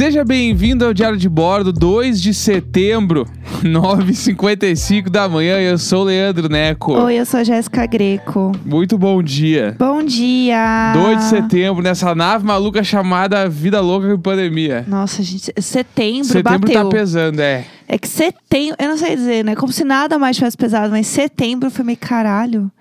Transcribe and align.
Seja 0.00 0.24
bem-vindo 0.24 0.86
ao 0.86 0.94
Diário 0.94 1.18
de 1.18 1.28
Bordo, 1.28 1.74
2 1.74 2.22
de 2.22 2.32
setembro, 2.32 3.26
9h55 3.62 5.10
da 5.10 5.28
manhã. 5.28 5.60
Eu 5.60 5.76
sou 5.76 6.00
o 6.00 6.04
Leandro 6.04 6.48
Neco. 6.48 6.94
Oi, 6.94 7.16
eu 7.16 7.26
sou 7.26 7.40
a 7.40 7.44
Jéssica 7.44 7.84
Greco. 7.84 8.50
Muito 8.64 8.96
bom 8.96 9.22
dia. 9.22 9.76
Bom 9.78 10.02
dia! 10.02 10.94
2 10.94 11.18
de 11.18 11.24
setembro, 11.24 11.82
nessa 11.82 12.14
nave 12.14 12.46
maluca 12.46 12.82
chamada 12.82 13.46
Vida 13.46 13.82
Louca 13.82 14.08
e 14.08 14.16
Pandemia. 14.16 14.86
Nossa, 14.88 15.22
gente, 15.22 15.52
setembro, 15.60 16.24
Setembro 16.24 16.60
bateu. 16.60 16.82
tá 16.82 16.88
pesando, 16.88 17.40
é. 17.40 17.66
É 17.86 17.98
que 17.98 18.08
setembro, 18.08 18.76
eu 18.78 18.88
não 18.88 18.96
sei 18.96 19.14
dizer, 19.14 19.44
né? 19.44 19.54
Como 19.54 19.70
se 19.70 19.84
nada 19.84 20.18
mais 20.18 20.34
tivesse 20.34 20.56
pesado, 20.56 20.92
mas 20.92 21.08
setembro 21.08 21.70
foi 21.70 21.84
meio 21.84 21.98
caralho. 21.98 22.72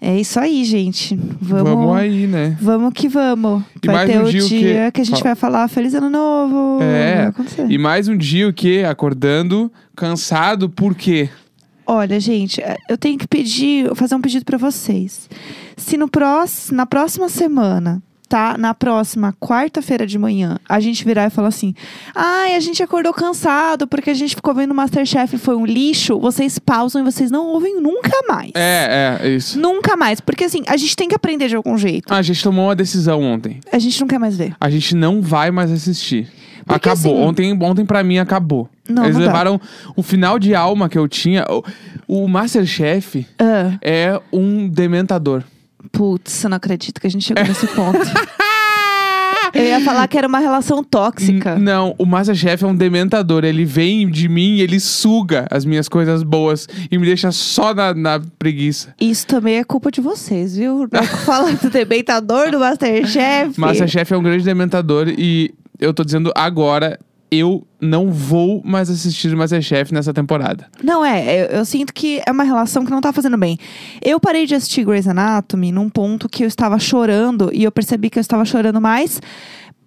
É 0.00 0.18
isso 0.18 0.38
aí, 0.38 0.64
gente. 0.64 1.16
Vamos, 1.40 1.70
Vamos 1.70 1.96
aí, 1.96 2.26
né? 2.26 2.56
Vamos 2.60 2.92
que 2.94 3.08
vamos. 3.08 3.64
E 3.82 3.86
vai 3.86 4.06
ter 4.06 4.20
um 4.20 4.24
o 4.24 4.30
dia 4.30 4.92
que 4.92 5.00
a 5.00 5.04
gente 5.04 5.22
vai 5.22 5.34
falar 5.34 5.66
Feliz 5.66 5.92
Ano 5.92 6.08
Novo. 6.08 6.78
É. 6.80 7.32
E 7.68 7.76
mais 7.78 8.06
um 8.06 8.16
dia 8.16 8.48
o 8.48 8.52
quê? 8.52 8.84
Acordando, 8.88 9.72
cansado, 9.96 10.70
por 10.70 10.94
quê? 10.94 11.28
Olha, 11.84 12.20
gente, 12.20 12.62
eu 12.88 12.96
tenho 12.96 13.18
que 13.18 13.26
pedir, 13.26 13.92
fazer 13.96 14.14
um 14.14 14.20
pedido 14.20 14.44
pra 14.44 14.58
vocês. 14.58 15.28
Se 15.76 15.96
no 15.96 16.06
próximo, 16.06 16.76
na 16.76 16.86
próxima 16.86 17.28
semana, 17.28 18.00
tá? 18.28 18.56
Na 18.58 18.74
próxima 18.74 19.32
quarta-feira 19.40 20.06
de 20.06 20.18
manhã, 20.18 20.58
a 20.68 20.78
gente 20.80 21.04
virar 21.04 21.26
e 21.26 21.30
falar 21.30 21.48
assim: 21.48 21.74
"Ai, 22.14 22.54
a 22.54 22.60
gente 22.60 22.82
acordou 22.82 23.12
cansado 23.12 23.86
porque 23.86 24.10
a 24.10 24.14
gente 24.14 24.34
ficou 24.34 24.54
vendo 24.54 24.74
Masterchef 24.74 25.34
e 25.36 25.38
foi 25.38 25.56
um 25.56 25.64
lixo", 25.64 26.18
vocês 26.18 26.58
pausam 26.58 27.00
e 27.00 27.04
vocês 27.04 27.30
não 27.30 27.46
ouvem 27.46 27.80
nunca 27.80 28.10
mais. 28.28 28.50
É, 28.54 29.18
é, 29.22 29.28
isso. 29.30 29.58
Nunca 29.58 29.96
mais, 29.96 30.20
porque 30.20 30.44
assim, 30.44 30.62
a 30.66 30.76
gente 30.76 30.94
tem 30.94 31.08
que 31.08 31.14
aprender 31.14 31.48
de 31.48 31.56
algum 31.56 31.76
jeito. 31.78 32.12
A 32.12 32.20
gente 32.22 32.42
tomou 32.42 32.66
uma 32.66 32.76
decisão 32.76 33.22
ontem. 33.22 33.60
A 33.72 33.78
gente 33.78 34.00
não 34.00 34.08
quer 34.08 34.18
mais 34.18 34.36
ver. 34.36 34.54
A 34.60 34.68
gente 34.70 34.94
não 34.94 35.22
vai 35.22 35.50
mais 35.50 35.70
assistir. 35.72 36.28
Porque, 36.66 36.88
acabou. 36.90 37.14
assim- 37.14 37.22
Ontem, 37.28 37.58
ontem 37.62 37.86
pra 37.86 38.02
mim 38.02 38.18
acabou. 38.18 38.68
Não, 38.86 39.04
Eles 39.04 39.16
não 39.16 39.22
dá. 39.22 39.28
levaram 39.28 39.58
o 39.96 40.02
final 40.02 40.38
de 40.38 40.54
alma 40.54 40.86
que 40.86 40.98
eu 40.98 41.08
tinha. 41.08 41.46
O, 42.06 42.24
o 42.24 42.28
Masterchef 42.28 43.26
Ah, 43.38 43.78
é 43.80 44.20
um 44.30 44.68
dementador. 44.68 45.42
Putz, 45.92 46.44
eu 46.44 46.50
não 46.50 46.56
acredito 46.56 47.00
que 47.00 47.06
a 47.06 47.10
gente 47.10 47.24
chegou 47.24 47.44
nesse 47.44 47.66
ponto. 47.74 47.98
Eu 49.54 49.64
ia 49.64 49.80
falar 49.80 50.06
que 50.08 50.18
era 50.18 50.28
uma 50.28 50.38
relação 50.38 50.84
tóxica. 50.84 51.54
N- 51.54 51.62
Não, 51.64 51.94
o 51.98 52.04
Masterchef 52.04 52.62
é 52.62 52.66
um 52.66 52.74
dementador. 52.76 53.44
Ele 53.44 53.64
vem 53.64 54.08
de 54.10 54.28
mim, 54.28 54.58
ele 54.58 54.78
suga 54.78 55.46
as 55.50 55.64
minhas 55.64 55.88
coisas 55.88 56.22
boas 56.22 56.68
e 56.90 56.98
me 56.98 57.06
deixa 57.06 57.32
só 57.32 57.72
na, 57.72 57.94
na 57.94 58.20
preguiça. 58.38 58.94
Isso 59.00 59.26
também 59.26 59.56
é 59.56 59.64
culpa 59.64 59.90
de 59.90 60.00
vocês, 60.02 60.54
viu? 60.56 60.86
Não 60.92 61.02
fala 61.02 61.50
do 61.52 61.70
dementador 61.70 62.50
do 62.50 62.58
Masterchef. 62.58 63.58
Masterchef 63.58 64.12
é 64.12 64.16
um 64.18 64.22
grande 64.22 64.44
dementador 64.44 65.08
e 65.08 65.54
eu 65.80 65.94
tô 65.94 66.04
dizendo 66.04 66.30
agora, 66.36 66.98
eu 67.30 67.66
não 67.80 68.10
vou 68.10 68.62
mais 68.64 68.88
assistir 68.90 69.34
Masterchef 69.36 69.92
nessa 69.92 70.12
temporada. 70.12 70.66
Não 70.82 71.04
é, 71.04 71.42
eu, 71.42 71.58
eu 71.58 71.64
sinto 71.64 71.92
que 71.92 72.20
é 72.26 72.30
uma 72.30 72.44
relação 72.44 72.84
que 72.84 72.90
não 72.90 73.00
tá 73.00 73.12
fazendo 73.12 73.36
bem. 73.36 73.58
Eu 74.02 74.18
parei 74.18 74.46
de 74.46 74.54
assistir 74.54 74.84
Grey's 74.84 75.06
Anatomy 75.06 75.70
num 75.70 75.88
ponto 75.88 76.28
que 76.28 76.42
eu 76.42 76.48
estava 76.48 76.78
chorando 76.78 77.50
e 77.52 77.64
eu 77.64 77.72
percebi 77.72 78.10
que 78.10 78.18
eu 78.18 78.22
estava 78.22 78.44
chorando 78.44 78.80
mais 78.80 79.20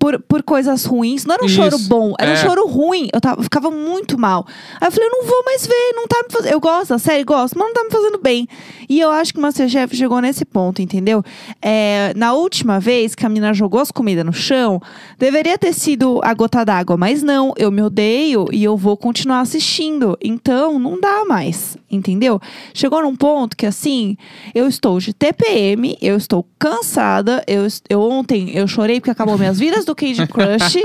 por, 0.01 0.19
por 0.19 0.41
coisas 0.41 0.83
ruins. 0.83 1.25
Não 1.25 1.35
era 1.35 1.43
um 1.43 1.45
Isso, 1.45 1.57
choro 1.57 1.77
bom, 1.87 2.15
era 2.19 2.31
é. 2.31 2.33
um 2.33 2.37
choro 2.37 2.65
ruim. 2.65 3.07
Eu, 3.13 3.21
tava, 3.21 3.43
ficava 3.43 3.69
muito 3.69 4.17
mal. 4.17 4.47
Aí 4.81 4.87
eu 4.87 4.91
falei, 4.91 5.07
eu 5.07 5.11
não 5.11 5.25
vou 5.27 5.43
mais 5.45 5.67
ver, 5.67 5.93
não 5.93 6.07
tá 6.07 6.23
me 6.23 6.33
fazendo. 6.33 6.51
Eu 6.51 6.59
gosto 6.59 6.89
da 6.89 6.97
série, 6.97 7.23
gosto, 7.23 7.55
mas 7.55 7.67
não 7.67 7.73
tá 7.75 7.83
me 7.83 7.91
fazendo 7.91 8.17
bem. 8.17 8.47
E 8.89 8.99
eu 8.99 9.11
acho 9.11 9.31
que 9.31 9.37
o 9.37 9.41
Masterchef 9.43 9.95
chegou 9.95 10.19
nesse 10.19 10.43
ponto, 10.43 10.81
entendeu? 10.81 11.23
É, 11.61 12.13
na 12.15 12.33
última 12.33 12.79
vez 12.79 13.13
que 13.13 13.23
a 13.23 13.29
menina 13.29 13.53
jogou 13.53 13.79
as 13.79 13.91
comidas 13.91 14.25
no 14.25 14.33
chão, 14.33 14.81
deveria 15.19 15.55
ter 15.55 15.71
sido 15.71 16.19
a 16.23 16.33
gota 16.33 16.65
d'água, 16.65 16.97
mas 16.97 17.21
não, 17.21 17.53
eu 17.55 17.69
me 17.69 17.83
odeio 17.83 18.47
e 18.51 18.63
eu 18.63 18.75
vou 18.75 18.97
continuar 18.97 19.41
assistindo. 19.41 20.17
Então, 20.19 20.79
não 20.79 20.99
dá 20.99 21.25
mais, 21.25 21.77
entendeu? 21.91 22.41
Chegou 22.73 23.03
num 23.03 23.15
ponto 23.15 23.55
que 23.55 23.67
assim, 23.67 24.17
eu 24.55 24.67
estou 24.67 24.99
de 24.99 25.13
TPM, 25.13 25.95
eu 26.01 26.17
estou 26.17 26.43
cansada, 26.57 27.43
eu, 27.45 27.67
eu 27.87 28.01
ontem 28.01 28.49
eu 28.55 28.67
chorei 28.67 28.99
porque 28.99 29.11
acabou 29.11 29.37
minhas 29.37 29.59
vidas 29.59 29.85
do 29.91 29.95
Candy 29.95 30.25
Crush. 30.27 30.81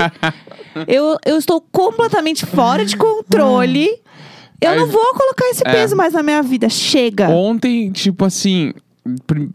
eu, 0.87 1.17
eu 1.25 1.37
estou 1.37 1.61
completamente 1.71 2.45
fora 2.45 2.85
de 2.85 2.95
controle. 2.97 3.89
Eu 4.59 4.71
Aí- 4.71 4.77
não 4.79 4.87
vou 4.87 5.13
colocar 5.13 5.45
esse 5.49 5.61
É. 5.65 5.71
peso 5.71 5.95
mais 5.95 6.13
na 6.13 6.23
minha 6.23 6.41
vida. 6.43 6.67
Chega. 6.69 7.29
Ontem, 7.29 7.91
tipo 7.91 8.25
assim. 8.25 8.73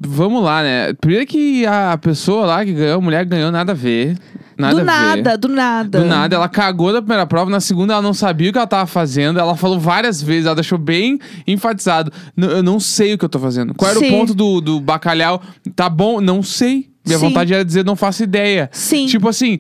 Vamos 0.00 0.42
lá, 0.42 0.62
né? 0.62 0.94
Primeiro 0.94 1.26
que 1.26 1.66
a 1.66 1.98
pessoa 1.98 2.46
lá 2.46 2.64
que 2.64 2.72
ganhou, 2.72 2.96
a 2.98 3.00
mulher 3.02 3.24
ganhou 3.26 3.50
nada 3.52 3.72
a 3.72 3.74
ver. 3.74 4.16
Nada 4.56 4.74
do 4.76 4.80
a 4.80 4.84
ver. 4.84 4.86
nada, 4.86 5.36
do 5.38 5.48
nada. 5.48 6.00
Do 6.00 6.06
nada, 6.06 6.36
ela 6.36 6.48
cagou 6.48 6.90
da 6.92 7.02
primeira 7.02 7.26
prova, 7.26 7.50
na 7.50 7.60
segunda 7.60 7.92
ela 7.94 8.02
não 8.02 8.14
sabia 8.14 8.48
o 8.48 8.52
que 8.52 8.58
ela 8.58 8.66
tava 8.66 8.86
fazendo, 8.86 9.38
ela 9.38 9.54
falou 9.56 9.78
várias 9.78 10.22
vezes, 10.22 10.46
ela 10.46 10.54
deixou 10.54 10.78
bem 10.78 11.18
enfatizado. 11.46 12.10
"N- 12.36 12.46
Eu 12.46 12.62
não 12.62 12.78
sei 12.80 13.12
o 13.14 13.18
que 13.18 13.24
eu 13.24 13.28
tô 13.28 13.38
fazendo. 13.38 13.74
Qual 13.74 13.90
era 13.90 13.98
Sim. 14.00 14.08
o 14.14 14.18
ponto 14.18 14.34
do, 14.34 14.60
do 14.60 14.80
bacalhau? 14.80 15.42
Tá 15.76 15.88
bom, 15.90 16.20
não 16.20 16.42
sei. 16.42 16.88
Minha 17.04 17.18
Sim. 17.18 17.26
vontade 17.28 17.52
era 17.52 17.64
dizer, 17.64 17.84
não 17.84 17.96
faço 17.96 18.22
ideia. 18.22 18.68
Sim. 18.72 19.06
Tipo 19.06 19.28
assim, 19.28 19.58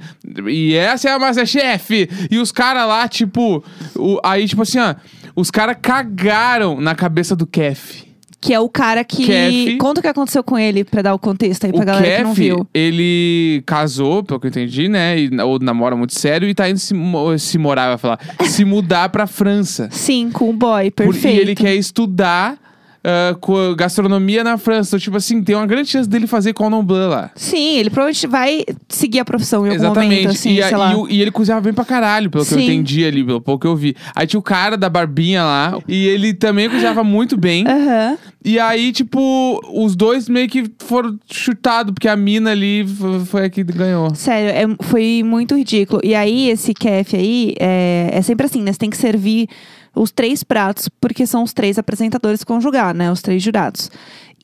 e 0.48 0.74
essa 0.74 1.08
é 1.08 1.12
a 1.12 1.18
Masterchef. 1.18 2.08
E 2.30 2.38
os 2.38 2.52
caras 2.52 2.86
lá, 2.86 3.08
tipo, 3.08 3.62
o- 3.96 4.20
aí, 4.22 4.46
tipo 4.46 4.62
assim, 4.62 4.78
ó, 4.78 4.94
os 5.34 5.50
caras 5.50 5.76
cagaram 5.80 6.80
na 6.80 6.94
cabeça 6.94 7.34
do 7.34 7.46
Kef. 7.46 8.04
Que 8.40 8.52
é 8.52 8.58
o 8.58 8.68
cara 8.68 9.04
que. 9.04 9.24
Kef. 9.24 9.76
Conta 9.78 10.00
o 10.00 10.02
que 10.02 10.08
aconteceu 10.08 10.42
com 10.42 10.58
ele 10.58 10.82
pra 10.82 11.00
dar 11.00 11.14
o 11.14 11.18
contexto 11.18 11.64
aí 11.64 11.72
pra 11.72 11.82
O 11.82 11.86
galera 11.86 12.16
que 12.16 12.22
não 12.24 12.30
Kef, 12.34 12.40
viu. 12.42 12.66
ele 12.74 13.62
casou, 13.64 14.24
pelo 14.24 14.40
que 14.40 14.46
eu 14.46 14.50
entendi, 14.50 14.88
né? 14.88 15.16
E, 15.16 15.30
ou 15.40 15.60
namora 15.60 15.94
muito 15.94 16.12
sério 16.18 16.48
e 16.48 16.54
tá 16.54 16.68
indo 16.68 16.78
se, 16.80 16.92
se 17.38 17.56
morar, 17.58 17.88
vai 17.90 17.98
falar, 17.98 18.18
se 18.44 18.64
mudar 18.64 19.10
pra 19.10 19.28
França. 19.28 19.88
Sim, 19.92 20.28
com 20.32 20.50
o 20.50 20.52
boy, 20.52 20.90
Por- 20.90 21.06
perfeito. 21.12 21.36
E 21.36 21.40
ele 21.40 21.54
quer 21.54 21.74
estudar 21.76 22.56
ah, 23.04 23.36
co- 23.40 23.74
gastronomia 23.74 24.44
na 24.44 24.56
França. 24.58 24.90
Então, 24.90 24.98
tipo 25.00 25.16
assim, 25.16 25.42
tem 25.42 25.54
uma 25.56 25.66
grande 25.66 25.88
chance 25.88 26.08
dele 26.08 26.26
fazer 26.26 26.52
Cordon 26.52 26.82
Bleu 26.84 27.08
lá. 27.08 27.30
Sim, 27.34 27.76
ele 27.78 27.90
provavelmente 27.90 28.26
vai 28.26 28.64
seguir 28.88 29.18
a 29.20 29.24
profissão 29.24 29.66
em 29.66 29.70
algum 29.70 29.82
Exatamente. 29.84 30.10
momento, 30.22 30.30
assim, 30.30 30.54
e, 30.54 30.62
a- 30.62 30.68
sei 30.68 30.76
lá. 30.76 30.92
e 30.92 30.96
o- 30.96 31.08
e 31.08 31.20
ele 31.20 31.30
cozinhava 31.30 31.62
bem 31.62 31.72
pra 31.72 31.84
caralho, 31.84 32.30
pelo 32.30 32.44
que 32.44 32.54
eu 32.54 32.58
Sim. 32.58 32.64
entendi 32.64 33.04
ali, 33.04 33.24
pelo 33.24 33.40
pouco 33.40 33.62
que 33.62 33.66
eu 33.66 33.74
vi. 33.76 33.94
Aí 34.14 34.26
tinha 34.26 34.40
o 34.40 34.42
cara 34.42 34.76
da 34.76 34.88
barbinha 34.88 35.42
lá, 35.44 35.78
e 35.88 36.06
ele 36.06 36.32
também 36.34 36.68
cozinhava 36.70 37.02
muito 37.04 37.36
bem. 37.36 37.64
Aham. 37.66 38.16
E 38.44 38.58
aí, 38.58 38.90
tipo, 38.90 39.60
os 39.72 39.94
dois 39.94 40.28
meio 40.28 40.48
que 40.48 40.64
foram 40.80 41.16
chutados, 41.30 41.92
porque 41.94 42.08
a 42.08 42.16
mina 42.16 42.50
ali 42.50 42.80
f- 42.80 43.24
foi 43.26 43.44
a 43.44 43.50
que 43.50 43.62
ganhou. 43.62 44.12
Sério, 44.16 44.50
é- 44.50 44.84
foi 44.84 45.22
muito 45.24 45.56
ridículo. 45.56 46.00
E 46.02 46.12
aí, 46.14 46.50
esse 46.50 46.74
kef 46.74 47.14
aí, 47.16 47.54
é, 47.60 48.10
é 48.12 48.22
sempre 48.22 48.46
assim, 48.46 48.60
né? 48.60 48.72
Você 48.72 48.78
tem 48.78 48.90
que 48.90 48.96
servir 48.96 49.48
os 49.94 50.10
três 50.10 50.42
pratos, 50.42 50.88
porque 51.00 51.26
são 51.26 51.42
os 51.42 51.52
três 51.52 51.78
apresentadores 51.78 52.44
que 52.44 52.60
julgar, 52.60 52.94
né? 52.94 53.10
Os 53.10 53.22
três 53.22 53.42
jurados. 53.42 53.90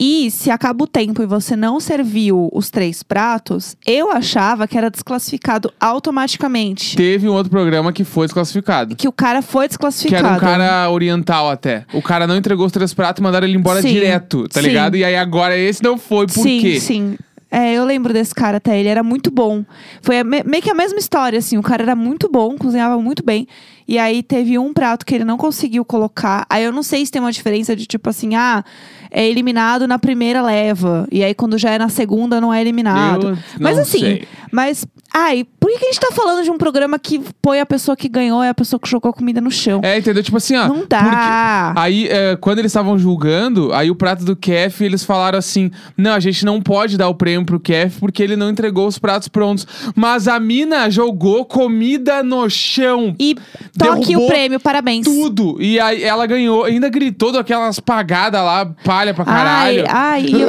E 0.00 0.30
se 0.30 0.48
acaba 0.48 0.84
o 0.84 0.86
tempo 0.86 1.22
e 1.22 1.26
você 1.26 1.56
não 1.56 1.80
serviu 1.80 2.48
os 2.52 2.70
três 2.70 3.02
pratos, 3.02 3.76
eu 3.84 4.12
achava 4.12 4.68
que 4.68 4.78
era 4.78 4.88
desclassificado 4.90 5.72
automaticamente. 5.80 6.96
Teve 6.96 7.28
um 7.28 7.32
outro 7.32 7.50
programa 7.50 7.92
que 7.92 8.04
foi 8.04 8.26
desclassificado. 8.26 8.94
Que 8.94 9.08
o 9.08 9.12
cara 9.12 9.42
foi 9.42 9.64
Que 9.64 9.70
desclassificado. 9.70 10.26
era 10.26 10.36
um 10.36 10.38
cara 10.38 10.90
oriental 10.90 11.50
até. 11.50 11.84
O 11.92 12.00
cara 12.00 12.28
não 12.28 12.36
entregou 12.36 12.64
os 12.64 12.72
três 12.72 12.94
pratos 12.94 13.18
e 13.18 13.22
mandaram 13.24 13.48
ele 13.48 13.56
embora 13.56 13.82
Sim, 13.82 13.88
direto, 13.88 14.46
tá 14.48 14.60
sim. 14.60 14.68
ligado? 14.68 14.96
E 14.96 15.02
aí 15.04 15.16
agora 15.16 15.56
esse 15.58 15.82
não 15.82 15.98
foi, 15.98 16.26
por 16.26 16.42
sim, 16.42 16.60
quê? 16.60 16.78
Sim, 16.78 17.16
É, 17.50 17.72
eu 17.72 17.84
lembro 17.84 18.12
desse 18.12 18.34
cara 18.34 18.58
até, 18.58 18.78
ele 18.78 18.88
era 18.88 19.02
muito 19.02 19.30
bom. 19.30 19.64
Foi 20.02 20.22
me- 20.22 20.42
meio 20.44 20.62
que 20.62 20.70
a 20.70 20.74
mesma 20.74 20.98
história, 20.98 21.38
assim, 21.38 21.56
o 21.56 21.62
cara 21.62 21.82
era 21.82 21.96
muito 21.96 22.28
bom, 22.30 22.56
cozinhava 22.58 23.00
muito 23.00 23.24
bem. 23.24 23.46
E 23.86 23.98
aí 23.98 24.22
teve 24.22 24.58
um 24.58 24.72
prato 24.74 25.06
que 25.06 25.14
ele 25.14 25.24
não 25.24 25.38
conseguiu 25.38 25.82
colocar. 25.82 26.44
Aí 26.50 26.62
eu 26.62 26.70
não 26.70 26.82
sei 26.82 27.06
se 27.06 27.10
tem 27.10 27.22
uma 27.22 27.32
diferença 27.32 27.74
de 27.74 27.86
tipo 27.86 28.10
assim, 28.10 28.34
ah, 28.34 28.62
é 29.10 29.26
eliminado 29.26 29.88
na 29.88 29.98
primeira 29.98 30.42
leva. 30.42 31.08
E 31.10 31.24
aí 31.24 31.32
quando 31.34 31.56
já 31.56 31.70
é 31.70 31.78
na 31.78 31.88
segunda 31.88 32.38
não 32.38 32.52
é 32.52 32.60
eliminado. 32.60 33.28
Eu 33.30 33.38
mas 33.58 33.78
assim, 33.78 33.98
sei. 34.00 34.28
mas. 34.52 34.86
Ai, 35.10 35.46
por 35.68 35.74
que 35.74 35.78
que 35.80 35.84
a 35.84 35.88
gente 35.92 36.00
tá 36.00 36.08
falando 36.12 36.42
de 36.42 36.50
um 36.50 36.56
programa 36.56 36.98
que 36.98 37.20
põe 37.42 37.60
a 37.60 37.66
pessoa 37.66 37.94
que 37.96 38.08
ganhou 38.08 38.42
e 38.42 38.48
a 38.48 38.54
pessoa 38.54 38.80
que 38.80 38.88
jogou 38.88 39.12
comida 39.12 39.40
no 39.40 39.50
chão? 39.50 39.80
É, 39.84 39.98
entendeu? 39.98 40.22
Tipo 40.22 40.36
assim, 40.38 40.56
ó. 40.56 40.66
Não 40.66 40.86
dá. 40.88 40.98
porque- 41.02 41.80
Aí, 41.80 42.08
é, 42.08 42.36
quando 42.40 42.58
eles 42.60 42.70
estavam 42.70 42.98
julgando, 42.98 43.72
aí 43.74 43.90
o 43.90 43.94
prato 43.94 44.24
do 44.24 44.34
Kef, 44.34 44.82
eles 44.82 45.04
falaram 45.04 45.38
assim: 45.38 45.70
não, 45.96 46.12
a 46.14 46.20
gente 46.20 46.44
não 46.44 46.60
pode 46.62 46.96
dar 46.96 47.08
o 47.08 47.14
prêmio 47.14 47.44
pro 47.44 47.60
Kef 47.60 47.98
porque 48.00 48.22
ele 48.22 48.34
não 48.36 48.48
entregou 48.48 48.86
os 48.86 48.98
pratos 48.98 49.28
prontos. 49.28 49.66
Mas 49.94 50.26
a 50.26 50.40
mina 50.40 50.88
jogou 50.90 51.44
comida 51.44 52.22
no 52.22 52.48
chão. 52.48 53.14
E 53.18 53.36
toque 53.78 54.16
o 54.16 54.26
prêmio, 54.26 54.58
parabéns. 54.58 55.04
Tudo. 55.04 55.60
E 55.60 55.78
aí 55.78 56.02
ela 56.02 56.26
ganhou, 56.26 56.64
ainda 56.64 56.88
gritou 56.88 57.30
daquelas 57.32 57.78
pagadas 57.78 58.40
lá, 58.40 58.64
palha 58.84 59.12
pra 59.12 59.24
Ai, 59.26 59.34
caralho. 59.36 59.84
ai, 59.88 60.26
eu, 60.32 60.48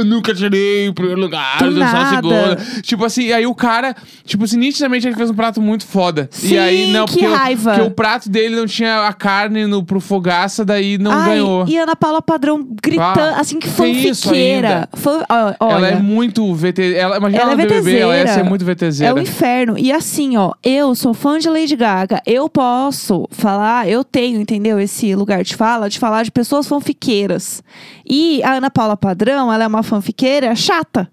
Ah, 0.00 0.04
nunca 0.04 0.34
tirei 0.34 0.88
o 0.88 0.94
primeiro 0.94 1.20
lugar, 1.20 1.58
só 1.58 1.96
a 1.96 2.06
segunda. 2.10 2.56
Tipo 2.82 3.04
assim, 3.04 3.32
aí 3.32 3.46
o 3.46 3.54
cara, 3.54 3.94
tipo, 4.24 4.44
assim, 4.52 4.58
nitidamente 4.58 5.06
ele 5.06 5.16
fez 5.16 5.30
um 5.30 5.34
prato 5.34 5.60
muito 5.60 5.86
foda. 5.86 6.28
e 6.32 6.36
Sim, 6.48 6.58
aí, 6.58 6.92
não, 6.92 7.06
que 7.06 7.12
porque, 7.14 7.26
o- 7.26 7.32
raiva. 7.34 7.70
porque 7.74 7.86
o 7.86 7.90
prato 7.90 8.28
dele 8.28 8.56
não 8.56 8.66
tinha 8.66 9.06
a 9.06 9.12
carne 9.12 9.66
no, 9.66 9.82
pro 9.84 10.00
fogaça, 10.00 10.64
daí 10.64 10.98
não 10.98 11.10
Ai, 11.12 11.30
ganhou. 11.30 11.64
E 11.68 11.76
Ana 11.78 11.96
Paula 11.96 12.20
Padrão 12.22 12.66
gritando, 12.82 13.18
Ah, 13.20 13.40
assim, 13.40 13.58
que 13.58 13.68
fanfiqueira. 13.68 14.88
Ó, 15.28 15.54
olha, 15.66 15.74
Ela 15.76 15.88
é 15.88 15.96
muito 15.96 16.54
VT. 16.54 16.94
Ela, 16.94 17.16
imagina 17.16 17.42
Ela 17.42 17.52
ela, 17.52 17.62
é 17.62 17.66
BBB, 17.66 17.98
ela 17.98 18.16
ia 18.16 18.26
ser 18.26 18.32
VTZera. 18.34 18.48
muito 18.48 18.62
É 18.62 18.74
VTZera. 18.74 19.14
o 19.14 19.18
inferno. 19.18 19.78
E 19.78 19.92
assim, 19.92 20.36
ó, 20.36 20.52
eu 20.62 20.94
sou 20.94 21.14
fã 21.14 21.38
de 21.38 21.48
Lady 21.48 21.76
Gaga. 21.76 22.20
Eu 22.26 22.48
posso 22.48 23.26
falar, 23.30 23.88
eu 23.88 24.04
tenho, 24.04 24.40
entendeu? 24.40 24.78
Esse 24.80 25.14
lugar 25.14 25.42
de 25.42 25.54
fala, 25.56 25.88
de 25.88 25.98
falar 25.98 26.22
de 26.22 26.30
pessoas 26.30 26.66
fanfiqueiras. 26.66 27.62
E 28.08 28.42
a 28.42 28.52
Ana 28.54 28.70
Paula 28.70 28.96
Padrão, 28.96 29.52
ela 29.52 29.64
é 29.64 29.66
uma 29.66 29.82
fanfiqueira 29.82 30.54
chata. 30.54 31.08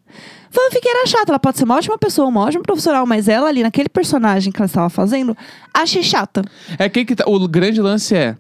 Fanfiqueira 0.52 1.06
chata. 1.08 1.32
Ela 1.32 1.40
pode 1.40 1.58
ser 1.58 1.64
uma 1.64 1.76
ótima 1.76 1.98
pessoa, 1.98 2.28
uma 2.28 2.42
ótima 2.42 2.64
profissional, 2.64 3.06
mas 3.06 3.28
ela 3.28 3.48
ali, 3.48 3.64
naquele 3.64 3.90
personagem 3.90 4.52
que 4.52 4.60
ela 4.60 4.66
estava 4.66 4.90
fazendo, 4.90 5.36
achei 5.74 6.04
chata. 6.04 6.44
É 6.78 6.90
que, 6.90 7.06
que 7.06 7.16
tá, 7.16 7.24
o 7.28 7.48
grande 7.48 7.82
lance 7.82 8.16
é. 8.16 8.36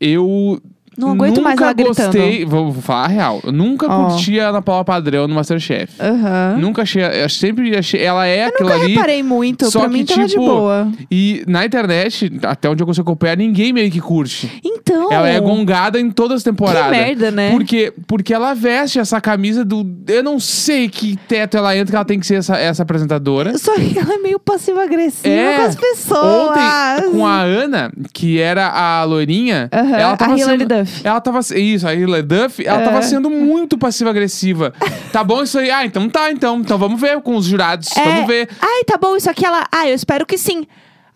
Eu. 0.00 0.60
Não 0.98 1.10
aguento 1.12 1.36
nunca 1.36 1.42
mais 1.42 1.60
ela 1.60 1.72
gostei, 1.72 2.44
vou, 2.44 2.72
vou 2.72 2.82
falar 2.82 3.04
a 3.04 3.08
real. 3.08 3.40
Eu 3.44 3.52
nunca 3.52 3.86
Ó. 3.88 4.08
curti 4.10 4.38
a 4.40 4.48
Ana 4.48 4.60
Paula 4.60 4.84
Padrão 4.84 5.28
no 5.28 5.34
Masterchef. 5.34 5.92
Aham. 6.00 6.56
Nunca 6.58 6.82
achei. 6.82 7.02
Eu 7.04 7.28
sempre 7.28 7.76
achei. 7.76 8.02
Ela 8.02 8.26
é 8.26 8.46
aquilo 8.46 8.68
Nunca 8.68 8.82
ali. 8.82 8.94
reparei 8.94 9.22
muito. 9.22 9.70
só 9.70 9.80
pra 9.80 9.88
mim 9.88 10.04
que, 10.04 10.12
tava 10.14 10.26
de 10.26 10.32
tipo, 10.32 10.44
boa. 10.44 10.88
E 11.10 11.44
na 11.46 11.64
internet, 11.64 12.32
até 12.42 12.68
onde 12.68 12.82
eu 12.82 12.86
consigo 12.86 13.02
acompanhar, 13.08 13.36
ninguém 13.36 13.72
meio 13.72 13.90
que 13.90 14.00
curte. 14.00 14.60
Então. 14.64 15.12
Ela 15.12 15.28
é 15.28 15.40
gongada 15.40 16.00
em 16.00 16.10
todas 16.10 16.38
as 16.38 16.42
temporadas. 16.42 16.84
Que 16.84 17.04
merda, 17.04 17.30
né? 17.30 17.50
Porque, 17.50 17.92
porque 18.06 18.34
ela 18.34 18.54
veste 18.54 18.98
essa 18.98 19.20
camisa 19.20 19.64
do. 19.64 19.86
Eu 20.08 20.22
não 20.22 20.40
sei 20.40 20.88
que 20.88 21.16
teto 21.28 21.56
ela 21.56 21.76
entra, 21.76 21.90
que 21.92 21.96
ela 21.96 22.04
tem 22.04 22.18
que 22.18 22.26
ser 22.26 22.36
essa, 22.36 22.56
essa 22.56 22.82
apresentadora. 22.82 23.56
Só 23.58 23.74
que 23.74 23.98
ela 23.98 24.14
é 24.14 24.18
meio 24.18 24.38
passiva-agressiva 24.40 25.28
É. 25.34 25.56
com 25.56 25.62
as 25.62 25.76
pessoas. 25.76 26.48
Ontem, 26.50 27.10
com 27.12 27.26
a 27.26 27.40
Ana, 27.42 27.92
que 28.12 28.40
era 28.40 28.68
a 28.68 29.04
loirinha, 29.04 29.68
Aham, 29.72 29.96
ela 29.96 30.16
tava 30.16 30.34
a 30.34 30.38
Hilary 30.38 30.58
sendo, 30.60 30.68
Duff. 30.78 30.87
Ela 31.04 31.20
tava. 31.20 31.40
Isso, 31.56 31.86
a 31.86 31.94
Hilary 31.94 32.22
Duff, 32.22 32.66
ela 32.66 32.80
É. 32.80 32.84
tava 32.84 33.02
sendo 33.02 33.28
muito 33.30 33.76
passiva-agressiva. 33.78 34.72
tá 35.12 35.22
bom 35.24 35.42
isso 35.42 35.58
aí? 35.58 35.70
Ah, 35.70 35.84
então 35.84 36.08
tá, 36.08 36.30
então. 36.30 36.58
Então 36.60 36.78
vamos 36.78 37.00
ver 37.00 37.20
com 37.20 37.36
os 37.36 37.44
jurados. 37.46 37.88
É. 37.96 38.02
Vamos 38.02 38.26
ver. 38.26 38.48
Ai, 38.60 38.84
tá 38.84 38.96
bom 38.96 39.16
isso 39.16 39.28
aqui. 39.30 39.44
Ela. 39.44 39.66
Ah, 39.72 39.88
eu 39.88 39.94
espero 39.94 40.24
que 40.26 40.36
sim. 40.38 40.66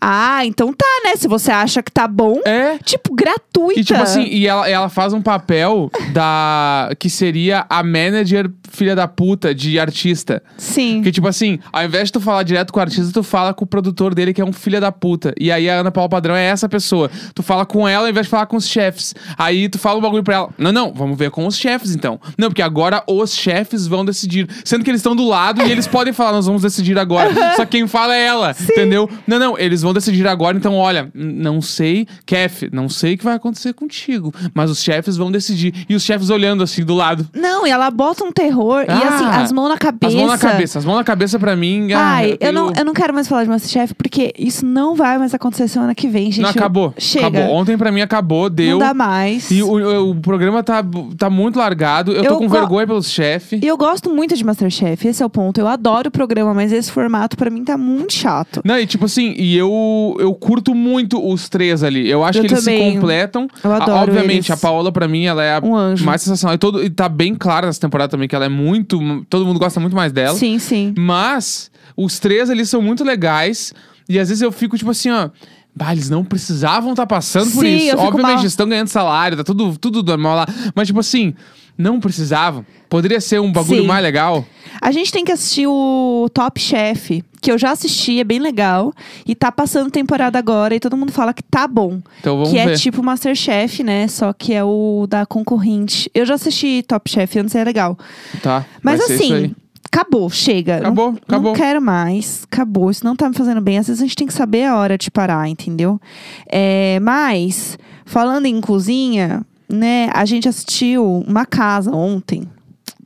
Ah, 0.04 0.44
então 0.44 0.72
tá, 0.72 0.84
né? 1.04 1.14
Se 1.14 1.28
você 1.28 1.52
acha 1.52 1.80
que 1.80 1.92
tá 1.92 2.08
bom. 2.08 2.40
É. 2.44 2.76
Tipo, 2.78 3.14
gratuita. 3.14 3.78
E 3.78 3.84
tipo 3.84 4.00
assim, 4.02 4.24
e 4.24 4.48
ela, 4.48 4.68
ela 4.68 4.88
faz 4.88 5.12
um 5.12 5.22
papel 5.22 5.88
da. 6.12 6.90
que 6.98 7.08
seria 7.08 7.64
a 7.70 7.84
manager 7.84 8.50
filha 8.72 8.96
da 8.96 9.06
puta 9.06 9.54
de 9.54 9.78
artista. 9.78 10.42
Sim. 10.56 11.02
Que 11.02 11.12
tipo 11.12 11.28
assim, 11.28 11.58
ao 11.72 11.84
invés 11.84 12.08
de 12.08 12.12
tu 12.12 12.20
falar 12.20 12.42
direto 12.42 12.72
com 12.72 12.80
o 12.80 12.82
artista, 12.82 13.12
tu 13.12 13.22
fala 13.22 13.52
com 13.54 13.64
o 13.64 13.66
produtor 13.66 14.14
dele, 14.14 14.32
que 14.32 14.40
é 14.40 14.44
um 14.44 14.52
filho 14.52 14.80
da 14.80 14.90
puta. 14.90 15.34
E 15.38 15.52
aí 15.52 15.68
a 15.68 15.74
Ana 15.74 15.92
Paula 15.92 16.08
Padrão 16.08 16.34
é 16.34 16.46
essa 16.46 16.68
pessoa. 16.68 17.10
Tu 17.34 17.42
fala 17.42 17.66
com 17.66 17.86
ela 17.86 18.06
ao 18.06 18.10
invés 18.10 18.26
de 18.26 18.30
falar 18.30 18.46
com 18.46 18.56
os 18.56 18.66
chefes. 18.66 19.14
Aí 19.36 19.68
tu 19.68 19.78
fala 19.78 19.98
um 19.98 20.02
bagulho 20.02 20.24
pra 20.24 20.34
ela. 20.34 20.50
Não, 20.58 20.72
não, 20.72 20.92
vamos 20.92 21.16
ver 21.16 21.30
com 21.30 21.46
os 21.46 21.56
chefes 21.56 21.94
então. 21.94 22.18
Não, 22.36 22.48
porque 22.48 22.62
agora 22.62 23.04
os 23.06 23.34
chefes 23.34 23.86
vão 23.86 24.04
decidir. 24.04 24.48
Sendo 24.64 24.82
que 24.82 24.90
eles 24.90 25.00
estão 25.00 25.14
do 25.14 25.28
lado 25.28 25.62
e 25.62 25.70
eles 25.70 25.86
podem 25.88 26.12
falar, 26.12 26.32
nós 26.32 26.46
vamos 26.46 26.62
decidir 26.62 26.98
agora. 26.98 27.30
Só 27.54 27.64
que 27.64 27.72
quem 27.72 27.86
fala 27.86 28.16
é 28.16 28.24
ela, 28.24 28.56
entendeu? 28.58 29.08
Não, 29.26 29.38
não, 29.38 29.58
eles 29.58 29.82
vão 29.82 29.91
decidir 29.92 30.26
agora, 30.26 30.56
então 30.56 30.74
olha, 30.76 31.10
não 31.14 31.60
sei, 31.60 32.06
Kef, 32.26 32.68
não 32.72 32.88
sei 32.88 33.14
o 33.14 33.18
que 33.18 33.24
vai 33.24 33.34
acontecer 33.34 33.72
contigo. 33.72 34.32
Mas 34.54 34.70
os 34.70 34.82
chefes 34.82 35.16
vão 35.16 35.30
decidir. 35.30 35.84
E 35.88 35.94
os 35.94 36.02
chefes 36.02 36.30
olhando 36.30 36.62
assim 36.62 36.84
do 36.84 36.94
lado. 36.94 37.28
Não, 37.34 37.66
e 37.66 37.70
ela 37.70 37.90
bota 37.90 38.24
um 38.24 38.32
terror. 38.32 38.82
e 38.82 38.90
Ah, 38.90 39.08
assim, 39.08 39.24
as 39.42 39.52
mãos 39.52 39.68
na 39.68 39.78
cabeça. 39.78 40.08
As 40.08 40.14
mãos 40.14 40.28
na 40.30 40.38
cabeça, 40.38 40.78
as 40.78 40.84
mãos 40.84 40.96
na 40.96 41.04
cabeça 41.04 41.38
pra 41.38 41.56
mim. 41.56 41.92
ah, 41.92 41.98
Ai, 42.14 42.32
eu 42.32 42.36
tenho- 42.38 42.52
não, 42.52 42.72
eu 42.76 42.84
não 42.84 42.92
quero 42.94 43.12
mais 43.14 43.28
falar 43.28 43.44
de 43.44 43.50
Masterchef, 43.50 43.94
porque 43.94 44.32
isso 44.38 44.64
não 44.64 44.94
vai 44.94 45.18
mais 45.18 45.34
acontecer 45.34 45.68
semana 45.68 45.94
que 45.94 46.08
vem, 46.08 46.30
gente. 46.30 46.42
Não, 46.42 46.50
acabou. 46.50 46.94
Chega. 46.98 47.26
Acabou. 47.28 47.54
Ontem 47.56 47.76
pra 47.78 47.90
mim 47.92 48.00
acabou, 48.00 48.48
deu. 48.50 48.72
Não 48.72 48.78
dá 48.78 48.94
mais. 48.94 49.50
E 49.50 49.62
o, 49.62 50.10
o 50.10 50.14
programa 50.16 50.62
tá, 50.62 50.84
tá 51.16 51.28
muito 51.30 51.58
largado. 51.58 52.12
Eu 52.12 52.22
tô 52.24 52.28
Eu 52.34 52.38
com 52.38 52.46
go- 52.48 52.54
vergonha 52.54 52.86
pelos 52.86 53.10
chefes. 53.10 53.60
E 53.62 53.66
eu 53.66 53.76
gosto 53.76 54.10
muito 54.10 54.36
de 54.36 54.44
Masterchef, 54.44 55.06
esse 55.08 55.22
é 55.22 55.26
o 55.26 55.30
ponto. 55.30 55.58
Eu 55.60 55.68
adoro 55.68 56.08
o 56.08 56.10
programa, 56.10 56.52
mas 56.54 56.72
esse 56.72 56.90
formato 56.90 57.36
pra 57.36 57.50
mim 57.50 57.64
tá 57.64 57.76
muito 57.78 58.12
chato. 58.12 58.60
Não, 58.64 58.78
e 58.78 58.86
tipo 58.86 59.04
assim, 59.04 59.34
e 59.38 59.56
eu, 59.56 59.70
eu 60.18 60.34
curto 60.34 60.74
muito 60.74 61.24
os 61.24 61.48
três 61.48 61.82
ali. 61.82 62.08
Eu 62.08 62.24
acho 62.24 62.38
Eu 62.38 62.44
que 62.44 62.52
eles 62.52 62.64
também. 62.64 62.90
se 62.92 62.94
completam. 62.96 63.48
Eu 63.62 63.72
A- 63.72 63.76
adoro 63.76 63.98
Obviamente, 64.12 64.48
eles. 64.48 64.50
a 64.50 64.56
Paola, 64.56 64.90
pra 64.92 65.06
mim, 65.08 65.24
ela 65.24 65.42
é 65.42 65.56
a 65.56 65.60
Um 65.64 65.74
anjo. 65.76 66.04
mais 66.04 66.22
sensacional. 66.22 66.54
E, 66.54 66.58
todo, 66.58 66.82
e 66.82 66.90
tá 66.90 67.08
bem 67.08 67.34
claro 67.34 67.66
nessa 67.66 67.80
temporada 67.80 68.10
também 68.10 68.28
que 68.28 68.34
ela 68.34 68.44
é 68.44 68.48
muito. 68.48 68.98
Todo 69.28 69.44
mundo 69.46 69.58
gosta 69.58 69.78
muito 69.80 69.94
mais 69.96 70.12
dela. 70.12 70.36
Sim, 70.36 70.58
sim. 70.58 70.94
Mas 70.96 71.70
os 71.96 72.18
três 72.18 72.50
ali 72.50 72.64
são 72.66 72.80
muito 72.82 73.04
legais. 73.04 73.72
E 74.08 74.18
às 74.18 74.28
vezes 74.28 74.42
eu 74.42 74.50
fico, 74.52 74.76
tipo 74.76 74.90
assim, 74.90 75.10
ó. 75.10 75.28
Bah, 75.74 75.92
eles 75.92 76.10
não 76.10 76.22
precisavam 76.22 76.90
estar 76.90 77.06
passando 77.06 77.50
por 77.52 77.64
Sim, 77.64 77.76
isso. 77.76 77.84
eu 77.86 77.90
fico 77.92 78.02
Obviamente, 78.08 78.32
mal. 78.34 78.40
eles 78.42 78.52
estão 78.52 78.68
ganhando 78.68 78.88
salário, 78.88 79.38
tá 79.38 79.42
tudo, 79.44 79.74
tudo 79.78 80.02
normal 80.02 80.36
lá. 80.36 80.46
Mas, 80.74 80.86
tipo 80.86 81.00
assim, 81.00 81.32
não 81.76 82.00
precisavam. 82.00 82.64
Poderia 82.88 83.20
ser 83.20 83.40
um 83.40 83.50
bagulho 83.50 83.82
Sim. 83.82 83.86
mais 83.86 84.02
legal. 84.02 84.44
A 84.80 84.90
gente 84.90 85.12
tem 85.12 85.24
que 85.24 85.32
assistir 85.32 85.66
o 85.66 86.28
Top 86.32 86.60
Chef, 86.60 87.22
que 87.40 87.50
eu 87.50 87.58
já 87.58 87.70
assisti, 87.70 88.20
é 88.20 88.24
bem 88.24 88.38
legal. 88.38 88.92
E 89.26 89.34
tá 89.34 89.50
passando 89.50 89.90
temporada 89.90 90.38
agora 90.38 90.74
e 90.74 90.80
todo 90.80 90.96
mundo 90.96 91.12
fala 91.12 91.32
que 91.32 91.42
tá 91.42 91.66
bom. 91.66 92.00
Então 92.20 92.36
vamos 92.36 92.50
que 92.50 92.58
é 92.58 92.66
ver. 92.66 92.78
tipo 92.78 93.02
Masterchef, 93.02 93.82
né? 93.82 94.08
Só 94.08 94.32
que 94.32 94.52
é 94.52 94.64
o 94.64 95.06
da 95.08 95.24
concorrente. 95.24 96.10
Eu 96.14 96.26
já 96.26 96.34
assisti 96.34 96.82
Top 96.86 97.10
Chef, 97.10 97.38
antes 97.38 97.54
é 97.54 97.64
legal. 97.64 97.98
Tá. 98.42 98.64
Mas 98.82 99.00
assim, 99.00 99.54
acabou, 99.84 100.30
chega. 100.30 100.78
Acabou, 100.78 101.12
não, 101.12 101.18
acabou. 101.18 101.52
Não 101.52 101.52
quero 101.52 101.82
mais, 101.82 102.42
acabou. 102.50 102.90
Isso 102.90 103.04
não 103.04 103.14
tá 103.14 103.28
me 103.28 103.34
fazendo 103.34 103.60
bem. 103.60 103.78
Às 103.78 103.88
vezes 103.88 104.00
a 104.02 104.04
gente 104.04 104.16
tem 104.16 104.26
que 104.26 104.34
saber 104.34 104.64
a 104.64 104.76
hora 104.76 104.96
de 104.96 105.10
parar, 105.10 105.48
entendeu? 105.48 106.00
É, 106.46 106.98
mas, 107.00 107.78
falando 108.04 108.46
em 108.46 108.60
cozinha, 108.60 109.44
né? 109.72 110.08
A 110.12 110.24
gente 110.24 110.48
assistiu 110.48 111.24
uma 111.26 111.44
casa 111.46 111.90
ontem. 111.90 112.48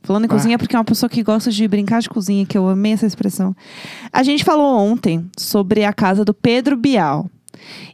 Falando 0.03 0.23
em 0.23 0.27
Ah. 0.27 0.29
cozinha, 0.29 0.57
porque 0.57 0.75
é 0.75 0.79
uma 0.79 0.85
pessoa 0.85 1.09
que 1.09 1.21
gosta 1.23 1.51
de 1.51 1.67
brincar 1.67 2.01
de 2.01 2.07
cozinha, 2.09 2.45
que 2.45 2.57
eu 2.57 2.67
amei 2.69 2.93
essa 2.93 3.05
expressão. 3.05 3.55
A 4.13 4.23
gente 4.23 4.43
falou 4.43 4.77
ontem 4.79 5.29
sobre 5.37 5.83
a 5.83 5.91
casa 5.91 6.23
do 6.23 6.33
Pedro 6.33 6.77
Bial. 6.77 7.29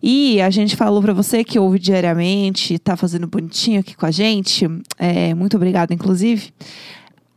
E 0.02 0.40
a 0.42 0.50
gente 0.50 0.76
falou 0.76 1.02
pra 1.02 1.14
você 1.14 1.44
que 1.44 1.58
ouve 1.58 1.80
diariamente, 1.80 2.78
tá 2.78 2.96
fazendo 2.98 3.26
bonitinho 3.28 3.80
aqui 3.80 3.96
com 3.96 4.06
a 4.06 4.12
gente. 4.12 4.68
É, 5.00 5.34
muito 5.34 5.56
obrigada, 5.58 5.94
inclusive. 5.94 6.52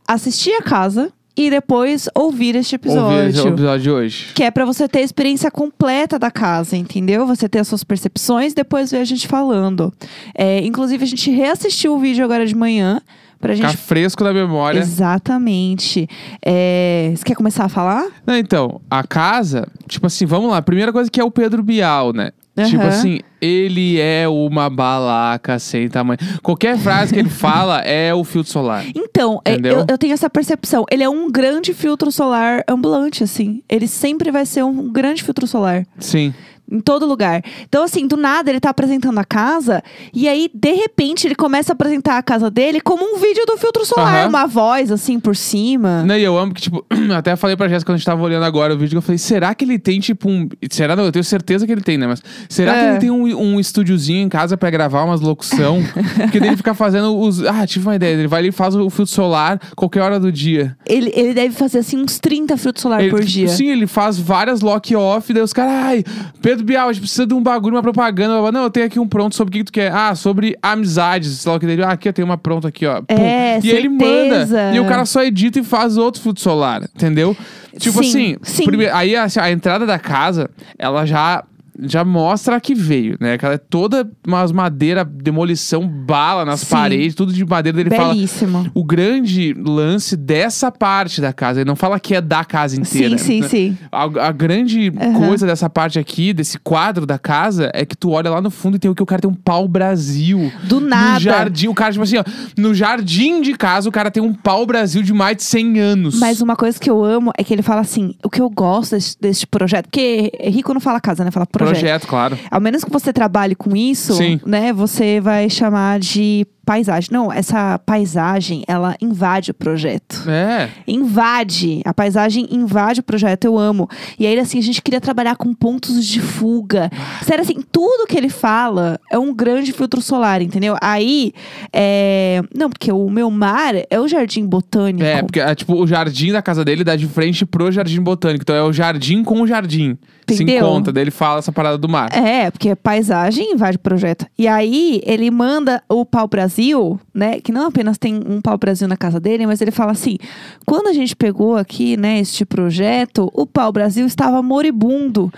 Assistir 0.07 0.51
a 0.53 0.61
casa 0.61 1.11
e 1.37 1.49
depois 1.51 2.09
ouvir 2.15 2.55
este 2.55 2.57
Ouvir 2.57 2.59
esse 2.59 2.75
episódio. 2.75 3.47
episódio 3.53 3.79
de 3.83 3.91
hoje. 3.91 4.33
Que 4.33 4.43
é 4.43 4.49
pra 4.51 4.65
você 4.65 4.87
ter 4.87 4.99
a 4.99 5.03
experiência 5.03 5.51
completa 5.51 6.17
da 6.17 6.31
casa, 6.31 6.75
entendeu? 6.75 7.27
Você 7.27 7.47
ter 7.47 7.59
as 7.59 7.67
suas 7.67 7.83
percepções, 7.83 8.53
depois 8.55 8.89
ver 8.91 8.97
a 8.97 9.05
gente 9.05 9.27
falando. 9.27 9.93
É, 10.35 10.59
inclusive, 10.65 11.03
a 11.03 11.07
gente 11.07 11.29
reassistiu 11.29 11.93
o 11.95 11.99
vídeo 11.99 12.25
agora 12.25 12.45
de 12.45 12.55
manhã. 12.55 12.99
Pra 13.39 13.55
Ficar 13.55 13.67
gente 13.69 13.77
fresco 13.77 14.23
na 14.23 14.33
memória. 14.33 14.79
Exatamente. 14.79 16.09
É, 16.43 17.13
Você 17.15 17.23
quer 17.23 17.35
começar 17.35 17.65
a 17.65 17.69
falar? 17.69 18.07
Não, 18.25 18.35
então, 18.35 18.81
a 18.89 19.03
casa, 19.05 19.67
tipo 19.87 20.07
assim, 20.07 20.25
vamos 20.25 20.49
lá. 20.49 20.59
Primeira 20.59 20.91
coisa 20.91 21.09
que 21.11 21.21
é 21.21 21.23
o 21.23 21.29
Pedro 21.29 21.61
Bial, 21.61 22.13
né? 22.13 22.31
Aham. 22.57 22.69
Tipo 22.69 22.83
assim, 22.83 23.19
ele 23.39 23.99
é 23.99 24.27
uma 24.27 24.69
balaca 24.69 25.59
sem 25.59 25.87
tamanho. 25.87 26.17
Qualquer 26.41 26.77
frase 26.77 27.13
que 27.13 27.19
ele 27.19 27.29
fala 27.29 27.81
é 27.81 28.13
o 28.13 28.23
filtro 28.23 28.51
solar. 28.51 28.83
Então, 28.95 29.39
é, 29.45 29.55
eu, 29.55 29.85
eu 29.87 29.97
tenho 29.97 30.13
essa 30.13 30.29
percepção. 30.29 30.85
Ele 30.89 31.03
é 31.03 31.09
um 31.09 31.29
grande 31.31 31.73
filtro 31.73 32.11
solar 32.11 32.63
ambulante, 32.67 33.23
assim. 33.23 33.61
Ele 33.69 33.87
sempre 33.87 34.31
vai 34.31 34.45
ser 34.45 34.63
um 34.63 34.91
grande 34.91 35.23
filtro 35.23 35.45
solar. 35.45 35.85
Sim. 35.99 36.33
Em 36.69 36.79
todo 36.81 37.05
lugar. 37.05 37.41
Então, 37.63 37.83
assim, 37.83 38.05
do 38.05 38.17
nada 38.17 38.49
ele 38.49 38.59
tá 38.59 38.69
apresentando 38.71 39.17
a 39.19 39.23
casa, 39.23 39.81
e 40.13 40.27
aí, 40.27 40.49
de 40.53 40.73
repente, 40.73 41.25
ele 41.25 41.35
começa 41.35 41.71
a 41.71 41.73
apresentar 41.73 42.17
a 42.17 42.21
casa 42.23 42.51
dele 42.51 42.81
como 42.81 43.03
um 43.05 43.17
vídeo 43.19 43.45
do 43.45 43.55
filtro 43.57 43.85
solar. 43.85 44.21
Aham. 44.23 44.29
Uma 44.29 44.45
voz, 44.47 44.91
assim, 44.91 45.17
por 45.19 45.35
cima. 45.35 46.03
Não, 46.03 46.17
e 46.17 46.23
eu 46.23 46.37
amo 46.37 46.53
que, 46.53 46.61
tipo, 46.63 46.85
até 47.15 47.35
falei 47.37 47.55
pra 47.55 47.69
Jéssica 47.69 47.87
quando 47.89 47.95
a 47.95 47.97
gente 47.99 48.05
tava 48.05 48.21
olhando 48.21 48.43
agora 48.43 48.73
o 48.73 48.77
vídeo, 48.77 48.91
que 48.91 48.97
eu 48.97 49.01
falei, 49.01 49.17
será 49.17 49.55
que 49.55 49.63
ele 49.63 49.79
tem, 49.79 49.99
tipo, 50.01 50.29
um. 50.29 50.49
Será 50.69 50.93
não? 50.95 51.05
Eu 51.05 51.11
tenho 51.11 51.23
certeza 51.23 51.65
que 51.65 51.71
ele 51.71 51.81
tem, 51.81 51.97
né? 51.97 52.05
Mas 52.05 52.21
será 52.49 52.73
que 52.73 52.79
É. 52.79 52.89
ele 52.91 52.99
tem 52.99 53.11
um, 53.11 53.23
um 53.23 53.59
estúdiozinho 53.61 54.21
em 54.21 54.29
casa 54.29 54.57
pra 54.57 54.69
gravar 54.69 55.03
umas 55.05 55.21
locução? 55.21 55.79
Porque 56.19 56.39
daí 56.39 56.49
ele 56.49 56.57
fica 56.57 56.73
fazendo 56.73 57.17
os. 57.17 57.43
Ah, 57.45 57.65
tive 57.65 57.87
uma 57.87 57.95
ideia. 57.95 58.13
Ele 58.13 58.27
vai 58.27 58.39
ali 58.41 58.49
e 58.49 58.51
faz 58.51 58.75
o 58.75 58.89
filtro 58.89 59.13
solar 59.13 59.59
qualquer 59.75 60.01
hora 60.01 60.19
do 60.19 60.31
dia. 60.33 60.75
Ele, 60.85 61.11
ele 61.15 61.33
deve 61.33 61.55
fazer, 61.55 61.79
assim, 61.79 61.97
uns 61.97 62.19
30 62.19 62.57
filtros 62.57 62.81
solar 62.81 62.99
Ele- 63.01 63.09
por 63.09 63.23
dia. 63.23 63.47
Sim, 63.47 63.67
ele 63.69 63.87
faz 63.87 64.19
várias 64.19 64.59
lock-off, 64.61 65.31
daí 65.33 65.41
os 65.43 65.53
caras, 65.53 65.71
ai, 65.71 66.03
Pedro 66.41 66.56
Bial, 66.63 66.89
a 66.89 66.93
gente 66.93 67.01
precisa 67.01 67.25
de 67.27 67.33
um 67.33 67.41
bagulho, 67.41 67.75
uma 67.75 67.81
propaganda. 67.81 68.51
Não, 68.51 68.63
eu 68.63 68.69
tenho 68.69 68.85
aqui 68.85 68.99
um 68.99 69.07
pronto 69.07 69.35
sobre 69.35 69.49
o 69.49 69.53
que, 69.53 69.59
que 69.59 69.65
tu 69.65 69.71
quer. 69.71 69.91
Ah, 69.91 70.13
sobre 70.15 70.57
amizades, 70.61 71.29
sei 71.31 71.49
lá 71.51 71.57
o 71.57 71.59
que 71.59 71.65
dele. 71.65 71.83
Ah, 71.83 71.91
aqui 71.91 72.07
eu 72.09 72.13
tenho 72.13 72.25
uma 72.25 72.37
pronta 72.37 72.67
aqui, 72.67 72.85
ó. 72.85 73.01
É, 73.07 73.59
e 73.63 73.69
ele 73.69 73.89
certeza. 73.89 74.57
manda. 74.65 74.75
E 74.75 74.79
o 74.79 74.85
cara 74.87 75.05
só 75.05 75.23
edita 75.23 75.59
e 75.59 75.63
faz 75.63 75.97
outro 75.97 76.21
filtro 76.21 76.41
solar, 76.41 76.83
entendeu? 76.95 77.35
Tipo 77.77 78.03
Sim, 78.03 78.09
assim, 78.09 78.37
sim. 78.41 78.65
primeiro- 78.65 78.95
aí 78.95 79.15
a, 79.15 79.27
a 79.41 79.51
entrada 79.51 79.85
da 79.85 79.99
casa, 79.99 80.49
ela 80.79 81.05
já. 81.05 81.43
Já 81.79 82.03
mostra 82.03 82.55
a 82.55 82.59
que 82.59 82.73
veio, 82.73 83.17
né? 83.19 83.37
Que 83.37 83.45
ela 83.45 83.55
é 83.55 83.57
toda 83.57 84.09
umas 84.25 84.51
madeira, 84.51 85.03
demolição, 85.05 85.87
bala 85.87 86.43
nas 86.45 86.61
Sim. 86.61 86.67
paredes, 86.75 87.15
tudo 87.15 87.31
de 87.33 87.45
madeira. 87.45 87.79
Ele 87.79 87.89
fala 87.89 88.13
Belíssimo. 88.13 88.69
o 88.73 88.83
grande 88.83 89.53
lance 89.53 90.15
dessa 90.15 90.71
parte 90.71 91.21
da 91.21 91.31
casa. 91.33 91.59
Ele 91.61 91.67
não 91.67 91.75
fala 91.75 91.99
que 91.99 92.15
é 92.15 92.21
da 92.21 92.43
casa 92.43 92.79
inteira. 92.79 93.17
Sim, 93.17 93.23
sim, 93.25 93.41
né? 93.41 93.47
sim. 93.47 93.77
A, 93.91 94.03
a 94.27 94.31
grande 94.31 94.91
Aham. 94.99 95.13
coisa 95.13 95.45
dessa 95.45 95.69
parte 95.69 95.99
aqui, 95.99 96.33
desse 96.33 96.57
quadro 96.59 97.05
da 97.05 97.19
casa, 97.19 97.69
é 97.73 97.85
que 97.85 97.95
tu 97.95 98.11
olha 98.11 98.29
lá 98.29 98.41
no 98.41 98.49
fundo 98.49 98.75
e 98.77 98.79
tem 98.79 98.89
o 98.89 98.95
que 98.95 99.03
o 99.03 99.05
cara 99.05 99.21
tem 99.21 99.29
um 99.29 99.33
pau 99.35 99.67
Brasil. 99.67 100.51
Do 100.63 100.79
No 100.79 100.87
nada. 100.87 101.19
jardim, 101.19 101.67
o 101.67 101.73
cara, 101.73 101.91
tipo 101.91 102.03
assim, 102.03 102.17
ó, 102.17 102.23
no 102.57 102.73
jardim 102.73 103.41
de 103.41 103.53
casa, 103.53 103.87
o 103.87 103.91
cara 103.91 104.09
tem 104.09 104.21
um 104.23 104.33
pau 104.33 104.65
Brasil 104.65 105.03
de 105.03 105.13
mais 105.13 105.37
de 105.37 105.43
100 105.43 105.79
anos. 105.79 106.19
Mas 106.19 106.41
uma 106.41 106.55
coisa 106.55 106.79
que 106.79 106.89
eu 106.89 107.03
amo 107.03 107.31
é 107.37 107.43
que 107.43 107.53
ele 107.53 107.61
fala 107.61 107.81
assim: 107.81 108.15
o 108.23 108.29
que 108.29 108.41
eu 108.41 108.49
gosto 108.49 108.91
desse, 108.95 109.15
desse 109.19 109.45
projeto, 109.47 109.85
porque 109.85 110.31
rico 110.43 110.73
não 110.73 110.81
fala 110.81 110.99
casa, 110.99 111.23
né? 111.23 111.31
Fala 111.31 111.45
projeto. 111.45 111.66
Projeto, 111.71 112.07
claro. 112.07 112.37
Ao 112.49 112.61
menos 112.61 112.83
que 112.83 112.91
você 112.91 113.11
trabalhe 113.13 113.55
com 113.55 113.75
isso, 113.75 114.13
Sim. 114.13 114.39
né? 114.45 114.73
Você 114.73 115.19
vai 115.19 115.49
chamar 115.49 115.99
de 115.99 116.45
paisagem. 116.67 117.09
Não, 117.13 117.31
essa 117.31 117.79
paisagem, 117.79 118.61
ela 118.67 118.93
invade 119.01 119.51
o 119.51 119.53
projeto. 119.53 120.29
É. 120.29 120.67
Invade. 120.85 121.81
A 121.85 121.93
paisagem 121.93 122.45
invade 122.51 122.99
o 122.99 123.03
projeto, 123.03 123.45
eu 123.45 123.57
amo. 123.57 123.89
E 124.19 124.27
aí, 124.27 124.37
assim, 124.37 124.59
a 124.59 124.61
gente 124.61 124.81
queria 124.81 124.99
trabalhar 124.99 125.37
com 125.37 125.53
pontos 125.53 126.05
de 126.05 126.19
fuga. 126.19 126.91
Sério, 127.23 127.41
assim, 127.41 127.63
tudo 127.71 128.05
que 128.05 128.17
ele 128.17 128.27
fala 128.27 128.99
é 129.09 129.17
um 129.17 129.33
grande 129.33 129.71
filtro 129.71 130.01
solar, 130.01 130.41
entendeu? 130.41 130.75
Aí, 130.81 131.31
é... 131.71 132.41
Não, 132.53 132.69
porque 132.69 132.91
o 132.91 133.09
meu 133.09 133.31
mar 133.31 133.73
é 133.89 133.99
o 133.99 134.07
jardim 134.07 134.45
botânico. 134.45 135.05
É, 135.05 135.21
porque 135.23 135.39
é, 135.39 135.55
tipo, 135.55 135.73
o 135.73 135.87
jardim 135.87 136.33
da 136.33 136.41
casa 136.41 136.65
dele 136.65 136.83
dá 136.83 136.97
de 136.97 137.07
frente 137.07 137.45
pro 137.45 137.71
jardim 137.71 138.01
botânico. 138.01 138.43
Então 138.43 138.55
é 138.55 138.63
o 138.63 138.73
jardim 138.73 139.23
com 139.23 139.41
o 139.41 139.47
jardim. 139.47 139.97
Se 140.27 140.43
Entendeu? 140.43 140.65
encontra. 140.65 140.91
Daí 140.91 141.03
ele 141.03 141.11
fala 141.11 141.39
essa 141.39 141.51
parada 141.51 141.77
do 141.77 141.87
mar. 141.87 142.09
É, 142.13 142.51
porque 142.51 142.75
paisagem 142.75 143.53
invade 143.53 143.77
o 143.77 143.79
projeto. 143.79 144.25
E 144.37 144.47
aí, 144.47 145.01
ele 145.05 145.31
manda 145.31 145.81
o 145.87 146.05
Pau 146.05 146.27
Brasil, 146.27 146.99
né? 147.13 147.39
Que 147.39 147.51
não 147.51 147.67
apenas 147.67 147.97
tem 147.97 148.15
um 148.15 148.41
Pau 148.41 148.57
Brasil 148.57 148.87
na 148.87 148.97
casa 148.97 149.19
dele, 149.19 149.45
mas 149.45 149.61
ele 149.61 149.71
fala 149.71 149.91
assim: 149.91 150.17
quando 150.65 150.87
a 150.87 150.93
gente 150.93 151.15
pegou 151.15 151.55
aqui, 151.55 151.95
né, 151.95 152.19
este 152.19 152.45
projeto, 152.45 153.29
o 153.33 153.45
Pau 153.45 153.71
Brasil 153.71 154.05
estava 154.05 154.41
moribundo. 154.43 155.31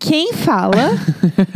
Quem 0.00 0.32
fala 0.32 0.96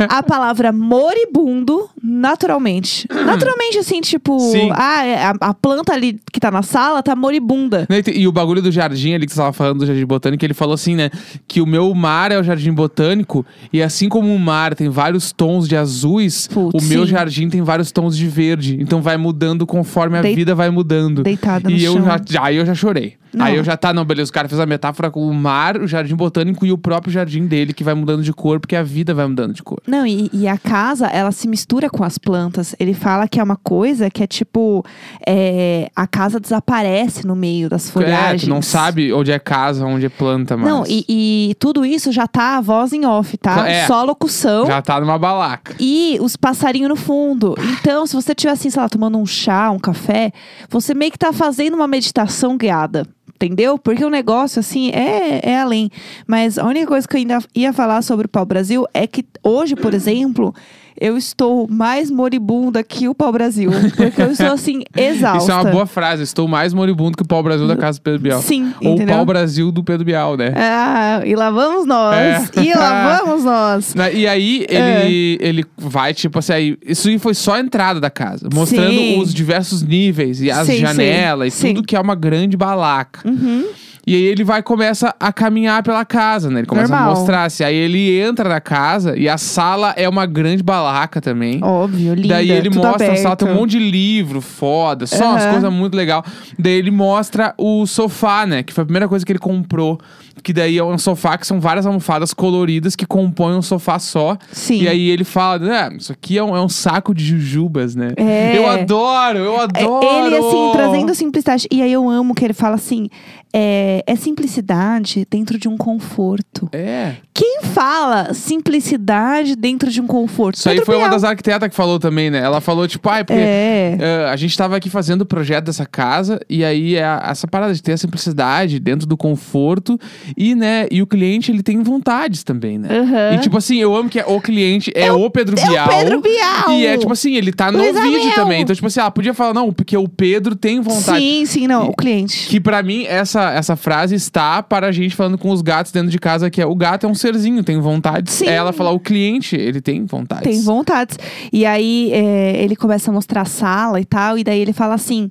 a 0.07 0.21
palavra 0.23 0.71
moribundo 0.71 1.89
naturalmente? 2.01 3.07
Naturalmente, 3.11 3.79
assim, 3.79 3.99
tipo, 4.01 4.39
Sim. 4.39 4.69
ah, 4.73 5.03
é, 5.03 5.23
a, 5.25 5.33
a 5.41 5.53
planta 5.53 5.91
ali 5.93 6.19
que 6.31 6.39
tá 6.39 6.51
na 6.51 6.61
sala 6.61 7.01
tá 7.01 7.15
moribunda. 7.15 7.87
E 7.89 8.21
E 8.21 8.27
o 8.27 8.31
bagulho 8.31 8.61
do 8.61 8.71
jardim 8.71 9.13
ali 9.15 9.25
que 9.25 9.31
você 9.33 9.39
tava 9.39 9.51
falando 9.51 9.79
do 9.79 9.85
jardim 9.87 10.05
botânico, 10.05 10.45
ele 10.45 10.53
falou 10.53 10.75
assim, 10.75 10.95
né? 10.95 11.09
Que 11.47 11.59
o 11.59 11.65
meu 11.65 11.93
mar 11.95 12.31
é 12.31 12.39
o 12.39 12.43
jardim 12.43 12.71
botânico, 12.71 13.43
e 13.73 13.81
assim 13.81 14.07
como 14.07 14.33
o 14.33 14.39
mar 14.39 14.75
tem 14.75 14.89
vários 14.89 15.31
tons 15.31 15.67
de 15.67 15.75
azuis, 15.75 16.47
Putz, 16.47 16.83
o 16.83 16.87
meu 16.87 17.01
sim. 17.05 17.11
jardim 17.11 17.49
tem 17.49 17.63
vários 17.63 17.91
tons 17.91 18.15
de 18.15 18.27
verde. 18.27 18.77
Então 18.79 19.01
vai 19.01 19.17
mudando 19.17 19.65
conforme 19.65 20.19
a 20.19 20.21
Dei- 20.21 20.35
vida 20.35 20.53
vai 20.53 20.69
mudando. 20.69 21.23
Deitada 21.23 21.67
no 21.67 21.75
E 21.75 21.83
eu 21.83 21.93
chão. 21.93 22.05
já, 22.29 22.43
aí 22.43 22.57
eu 22.57 22.65
já 22.65 22.75
chorei. 22.75 23.15
Não. 23.33 23.43
Aí 23.45 23.57
eu 23.57 23.65
já 23.65 23.75
tá, 23.75 23.91
não, 23.93 24.05
beleza, 24.05 24.29
o 24.29 24.33
cara 24.33 24.47
fez 24.47 24.61
a 24.61 24.65
metáfora 24.65 25.11
com 25.11 25.27
o 25.27 25.33
mar, 25.33 25.75
o 25.81 25.85
jardim 25.85 26.15
botânico 26.15 26.65
e 26.65 26.71
o 26.71 26.77
próprio 26.77 27.11
jardim 27.11 27.45
dele, 27.45 27.73
que 27.73 27.83
vai 27.83 27.93
mudando 27.93 28.23
de 28.23 28.31
cor, 28.35 28.59
porque 28.59 28.75
a 28.75 28.83
vida 28.83 29.13
vai 29.13 29.25
mudando 29.25 29.53
de 29.53 29.63
cor. 29.63 29.81
Não, 29.87 30.05
e, 30.05 30.29
e 30.31 30.47
a 30.47 30.57
casa, 30.57 31.07
ela 31.07 31.31
se 31.31 31.47
mistura 31.47 31.89
com 31.89 32.03
as 32.03 32.17
plantas. 32.17 32.75
Ele 32.79 32.93
fala 32.93 33.27
que 33.27 33.39
é 33.39 33.43
uma 33.43 33.55
coisa 33.55 34.09
que 34.11 34.21
é 34.21 34.27
tipo. 34.27 34.85
é, 35.25 35.89
a 35.95 36.05
casa 36.05 36.39
desaparece 36.39 37.25
no 37.25 37.35
meio 37.35 37.69
das 37.69 37.87
É, 37.87 37.91
folhagens. 37.91 38.43
tu 38.43 38.49
não 38.49 38.61
sabe 38.61 39.11
onde 39.13 39.31
é 39.31 39.39
casa, 39.39 39.85
onde 39.85 40.05
é 40.05 40.09
planta, 40.09 40.55
mas. 40.57 40.67
Não, 40.67 40.83
e, 40.87 41.05
e 41.09 41.55
tudo 41.55 41.85
isso 41.85 42.11
já 42.11 42.27
tá 42.27 42.57
a 42.57 42.61
voz 42.61 42.93
em 42.93 43.05
off, 43.05 43.37
tá? 43.37 43.67
É. 43.67 43.87
Só 43.87 44.03
locução. 44.03 44.65
Já 44.67 44.81
tá 44.81 44.99
numa 44.99 45.17
balaca. 45.17 45.75
E 45.79 46.17
os 46.21 46.35
passarinhos 46.35 46.89
no 46.89 46.95
fundo. 46.95 47.55
Então, 47.79 48.05
se 48.05 48.13
você 48.15 48.33
estiver 48.33 48.51
assim, 48.53 48.69
sei 48.69 48.81
lá, 48.81 48.89
tomando 48.89 49.17
um 49.17 49.25
chá, 49.25 49.71
um 49.71 49.79
café, 49.79 50.31
você 50.69 50.93
meio 50.93 51.11
que 51.11 51.17
tá 51.17 51.31
fazendo 51.31 51.75
uma 51.75 51.87
meditação 51.87 52.57
guiada. 52.57 53.07
Entendeu? 53.35 53.77
Porque 53.77 54.03
o 54.03 54.09
negócio, 54.09 54.61
assim, 54.61 54.91
é, 54.91 55.41
é 55.43 55.59
além. 55.59 55.91
Mas 56.25 56.57
a 56.57 56.65
única 56.65 56.87
coisa 56.87 57.05
que 57.05 57.15
eu 57.15 57.19
ainda 57.19 57.39
ia 57.53 57.73
falar 57.73 58.01
sobre 58.01 58.27
o 58.27 58.29
Pau 58.29 58.45
Brasil 58.45 58.85
é 58.93 59.05
que 59.05 59.25
hoje, 59.43 59.75
por 59.75 59.93
exemplo, 59.93 60.53
eu 60.99 61.17
estou 61.17 61.67
mais 61.69 62.09
moribunda 62.09 62.83
que 62.83 63.07
o 63.07 63.15
Pau 63.15 63.31
Brasil. 63.31 63.69
Porque 63.95 64.21
eu 64.21 64.31
estou, 64.31 64.51
assim, 64.51 64.81
exausta. 64.95 65.37
Isso 65.43 65.51
é 65.51 65.55
uma 65.55 65.71
boa 65.71 65.85
frase. 65.85 66.23
Estou 66.23 66.47
mais 66.47 66.73
moribundo 66.73 67.17
que 67.17 67.23
o 67.23 67.27
pau 67.27 67.43
Brasil 67.43 67.67
da 67.67 67.75
casa 67.75 67.99
do 67.99 68.01
Pedro 68.01 68.19
Bial. 68.19 68.41
Sim, 68.41 68.73
Ou 68.81 68.91
o 68.91 68.95
entendeu? 68.95 69.15
pau 69.15 69.25
Brasil 69.25 69.71
do 69.71 69.83
Pedro 69.83 70.05
Bial, 70.05 70.37
né? 70.37 70.53
Ah, 70.55 71.21
e 71.25 71.35
lá 71.35 71.49
vamos 71.49 71.85
nós. 71.85 72.15
É. 72.15 72.61
E 72.61 72.73
lá 72.73 73.19
vamos 73.19 73.43
nós. 73.43 73.93
E 74.15 74.27
aí, 74.27 74.65
ele, 74.69 75.37
ele 75.41 75.65
vai, 75.77 76.13
tipo 76.13 76.39
assim, 76.39 76.53
aí, 76.53 76.77
isso 76.85 77.09
aí 77.09 77.19
foi 77.19 77.33
só 77.33 77.55
a 77.55 77.59
entrada 77.59 77.99
da 77.99 78.09
casa. 78.09 78.47
Mostrando 78.53 78.91
Sim. 78.91 79.19
os 79.19 79.33
diversos 79.33 79.81
níveis 79.81 80.41
e 80.41 80.49
as 80.49 80.67
sim, 80.67 80.77
janelas 80.77 81.53
sim. 81.53 81.67
e 81.69 81.73
tudo 81.73 81.85
que 81.85 81.95
é 81.95 81.99
uma 81.99 82.15
grande 82.15 82.55
balaca. 82.55 83.27
Uhum. 83.27 83.65
E 84.07 84.15
aí 84.15 84.21
ele 84.23 84.43
vai 84.43 84.61
começa 84.61 85.15
a 85.19 85.33
caminhar 85.33 85.81
pela 85.81 86.05
casa, 86.05 86.49
né? 86.49 86.59
Ele 86.59 86.67
começa 86.67 86.93
Normal. 86.93 87.11
a 87.13 87.15
mostrar-se. 87.19 87.63
Aí 87.63 87.75
ele 87.75 88.19
entra 88.19 88.47
na 88.47 88.61
casa 88.61 89.17
e 89.17 89.27
a 89.27 89.37
sala 89.37 89.93
é 89.97 90.07
uma 90.07 90.25
grande 90.25 90.61
balaca 90.61 91.19
também. 91.19 91.59
Óbvio, 91.63 92.13
linda. 92.13 92.35
Daí 92.35 92.51
ele 92.51 92.69
mostra, 92.69 92.89
a 92.91 92.95
aberto. 92.95 93.17
sala 93.21 93.35
tem 93.35 93.47
um 93.47 93.55
monte 93.55 93.71
de 93.71 93.79
livro 93.79 94.41
foda, 94.41 95.07
só 95.07 95.31
umas 95.31 95.43
Aham. 95.43 95.51
coisas 95.53 95.73
muito 95.73 95.95
legal. 95.95 96.23
Daí 96.59 96.73
ele 96.73 96.91
mostra 96.91 97.53
o 97.57 97.85
sofá, 97.87 98.45
né? 98.45 98.61
Que 98.61 98.73
foi 98.73 98.83
a 98.83 98.85
primeira 98.85 99.07
coisa 99.07 99.25
que 99.25 99.31
ele 99.31 99.39
comprou. 99.39 99.99
Que 100.43 100.53
daí 100.53 100.77
é 100.77 100.83
um 100.83 100.97
sofá 100.97 101.37
que 101.37 101.47
são 101.47 101.59
várias 101.59 101.87
almofadas 101.87 102.31
coloridas 102.33 102.95
que 102.95 103.05
compõem 103.05 103.55
um 103.55 103.61
sofá 103.61 103.97
só. 103.97 104.37
Sim. 104.51 104.81
E 104.83 104.87
aí 104.87 105.09
ele 105.09 105.23
fala, 105.23 105.73
é, 105.73 105.95
isso 105.95 106.11
aqui 106.11 106.37
é 106.37 106.43
um, 106.43 106.55
é 106.55 106.61
um 106.61 106.69
saco 106.69 107.15
de 107.15 107.25
jujubas, 107.25 107.95
né? 107.95 108.09
É. 108.17 108.55
Eu 108.55 108.69
adoro, 108.69 109.39
eu 109.39 109.55
É, 109.55 109.61
adoro! 109.63 110.27
Ele, 110.27 110.37
assim, 110.37 110.71
trazendo 110.73 111.15
simplicidade. 111.15 111.67
E 111.71 111.81
aí 111.81 111.91
eu 111.91 112.07
amo 112.07 112.35
que 112.35 112.43
ele 112.45 112.53
fala 112.53 112.75
assim: 112.75 113.09
é, 113.53 113.94
é 114.05 114.15
simplicidade 114.15 115.25
dentro 115.29 115.57
de 115.57 115.67
um 115.67 115.77
conforto. 115.77 116.69
É. 116.71 117.13
Quem 117.33 117.59
fala 117.63 118.33
simplicidade 118.33 119.55
dentro 119.55 119.89
de 119.91 120.01
um 120.01 120.07
conforto? 120.07 120.55
Isso 120.57 120.69
aí 120.69 120.75
Pedro 120.75 120.85
foi 120.85 120.95
uma 120.95 121.01
Bial. 121.07 121.11
das 121.11 121.23
arquitetas 121.23 121.69
que 121.69 121.75
falou 121.75 121.99
também, 121.99 122.29
né? 122.29 122.39
Ela 122.39 122.61
falou, 122.61 122.87
tipo, 122.87 123.07
ai, 123.09 123.23
porque 123.23 123.39
É. 123.41 123.97
eh, 123.99 124.29
a 124.29 124.35
gente 124.35 124.57
tava 124.57 124.75
aqui 124.77 124.89
fazendo 124.89 125.21
o 125.21 125.25
projeto 125.25 125.65
dessa 125.65 125.85
casa, 125.85 126.39
e 126.49 126.63
aí 126.63 126.95
é 126.95 127.19
essa 127.23 127.47
parada 127.47 127.73
de 127.73 127.81
ter 127.81 127.93
a 127.93 127.97
simplicidade 127.97 128.79
dentro 128.79 129.05
do 129.05 129.17
conforto, 129.17 129.99
e, 130.37 130.55
né, 130.55 130.87
e 130.91 131.01
o 131.01 131.07
cliente, 131.07 131.51
ele 131.51 131.61
tem 131.63 131.81
vontades 131.83 132.43
também, 132.43 132.77
né? 132.77 132.87
Aham. 132.89 133.35
E, 133.35 133.39
tipo 133.39 133.57
assim, 133.57 133.77
eu 133.77 133.95
amo 133.95 134.09
que 134.09 134.19
é 134.19 134.25
o 134.25 134.39
cliente, 134.41 134.91
é, 134.95 135.11
o 135.11 135.29
Pedro 135.29 135.55
é 135.59 135.63
o 135.63 135.67
Bial. 135.69 135.89
Pedro 135.89 136.21
Bial! 136.21 136.71
E 136.71 136.85
é, 136.85 136.97
tipo 136.97 137.11
assim, 137.13 137.35
ele 137.35 137.51
tá 137.51 137.71
no 137.71 137.79
Luiz 137.79 137.93
vídeo 137.93 138.21
Amel. 138.21 138.33
também. 138.35 138.61
Então, 138.61 138.75
tipo 138.75 138.87
assim, 138.87 138.99
ela 138.99 139.11
podia 139.11 139.33
falar, 139.33 139.53
não, 139.53 139.71
porque 139.73 139.97
o 139.97 140.07
Pedro 140.07 140.55
tem 140.55 140.79
vontade. 140.79 141.19
Sim, 141.19 141.45
sim, 141.45 141.67
não. 141.67 141.85
E- 141.87 141.89
O 141.89 141.93
cliente. 141.93 142.47
Que 142.47 142.59
pra 142.59 142.81
mim, 142.81 143.03
essa, 143.05 143.51
essa 143.51 143.75
frase 143.85 144.15
está 144.15 144.63
para 144.63 144.87
a 144.87 144.91
gente 144.91 145.15
falando 145.15 145.37
com 145.37 145.51
os 145.51 145.61
gatos 145.61 145.91
dentro 145.91 146.09
de 146.09 146.17
casa, 146.17 146.49
que 146.49 146.59
é 146.59 146.65
o 146.65 146.73
gato 146.75 147.05
é 147.05 147.09
um 147.09 147.13
serzinho, 147.13 147.63
tem 147.63 147.79
vontade. 147.79 148.31
Sim. 148.31 148.47
Ela 148.47 148.73
falar, 148.73 148.89
o 148.89 148.99
cliente, 148.99 149.55
ele 149.55 149.79
tem 149.79 150.03
vontade. 150.05 150.41
Tem 150.41 150.59
vontades. 150.59 151.19
E 151.53 151.67
aí 151.67 152.11
é, 152.11 152.63
ele 152.63 152.75
começa 152.75 153.11
a 153.11 153.13
mostrar 153.13 153.41
a 153.41 153.45
sala 153.45 154.01
e 154.01 154.05
tal, 154.05 154.39
e 154.39 154.43
daí 154.43 154.59
ele 154.59 154.73
fala 154.73 154.95
assim: 154.95 155.29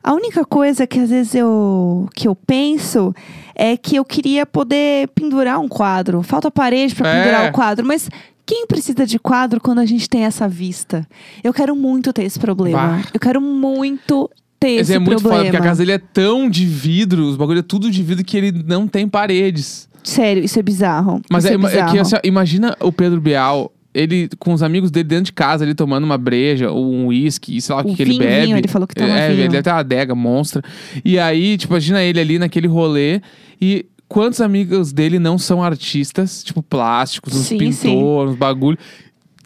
a 0.00 0.14
única 0.14 0.44
coisa 0.44 0.86
que 0.86 1.00
às 1.00 1.10
vezes 1.10 1.34
eu, 1.34 2.08
que 2.14 2.28
eu 2.28 2.36
penso 2.36 3.12
é 3.56 3.76
que 3.76 3.96
eu 3.96 4.04
queria 4.04 4.46
poder 4.46 5.08
pendurar 5.08 5.58
um 5.58 5.66
quadro. 5.66 6.22
Falta 6.22 6.52
parede 6.52 6.94
pra 6.94 7.08
É. 7.10 7.18
pendurar 7.24 7.48
o 7.50 7.52
quadro, 7.52 7.84
mas. 7.84 8.08
Quem 8.50 8.66
precisa 8.66 9.04
de 9.04 9.18
quadro 9.18 9.60
quando 9.60 9.80
a 9.80 9.84
gente 9.84 10.08
tem 10.08 10.24
essa 10.24 10.48
vista? 10.48 11.06
Eu 11.44 11.52
quero 11.52 11.76
muito 11.76 12.14
ter 12.14 12.22
esse 12.22 12.38
problema. 12.38 12.78
Bah. 13.02 13.08
Eu 13.12 13.20
quero 13.20 13.42
muito 13.42 14.30
ter 14.58 14.76
Mas 14.78 14.88
esse 14.88 14.94
é 14.94 14.98
muito 14.98 15.20
problema. 15.22 15.38
foda, 15.38 15.44
porque 15.50 15.56
a 15.56 15.68
casa 15.68 15.78
dele 15.78 15.92
é 15.92 15.98
tão 15.98 16.48
de 16.48 16.64
vidro, 16.66 17.24
os 17.26 17.36
bagulho 17.36 17.60
é 17.60 17.62
tudo 17.62 17.90
de 17.90 18.02
vidro 18.02 18.24
que 18.24 18.36
ele 18.36 18.64
não 18.66 18.86
tem 18.86 19.08
paredes. 19.08 19.88
Sério, 20.02 20.44
isso 20.44 20.58
é 20.58 20.62
bizarro. 20.62 21.20
Mas 21.30 21.44
isso 21.44 21.52
é, 21.52 21.56
é, 21.56 21.58
é 21.58 21.58
bizarro. 21.58 21.92
que 21.92 21.98
assim, 21.98 22.16
ó, 22.16 22.20
imagina 22.24 22.76
o 22.80 22.90
Pedro 22.90 23.20
Bial, 23.20 23.72
ele 23.94 24.28
com 24.38 24.52
os 24.52 24.62
amigos 24.62 24.90
dele 24.90 25.08
dentro 25.08 25.26
de 25.26 25.32
casa, 25.32 25.64
ele 25.64 25.74
tomando 25.74 26.04
uma 26.04 26.18
breja 26.18 26.70
ou 26.70 26.92
um 26.92 27.06
uísque, 27.06 27.60
sei 27.60 27.74
lá 27.74 27.82
o 27.82 27.84
que, 27.84 27.94
que 27.94 28.02
ele 28.02 28.10
vinho, 28.12 28.22
bebe. 28.22 28.52
ele 28.52 28.68
falou 28.68 28.86
que 28.86 28.94
toma 28.94 29.08
é, 29.08 29.28
vinho. 29.28 29.40
Ele 29.40 29.48
deve 29.48 29.62
ter 29.62 29.70
uma 29.70 29.80
adega 29.80 30.14
monstra. 30.14 30.62
E 31.04 31.18
aí, 31.18 31.56
tipo, 31.58 31.72
imagina 31.72 32.02
ele 32.02 32.20
ali 32.20 32.38
naquele 32.38 32.66
rolê 32.66 33.20
e. 33.60 33.86
Quantos 34.10 34.40
amigos 34.40 34.90
dele 34.90 35.18
não 35.18 35.36
são 35.36 35.62
artistas, 35.62 36.42
tipo 36.42 36.62
plásticos, 36.62 37.34
uns 37.34 37.44
Sim, 37.44 37.58
pintores, 37.58 38.32
uns 38.32 38.38
bagulho, 38.38 38.78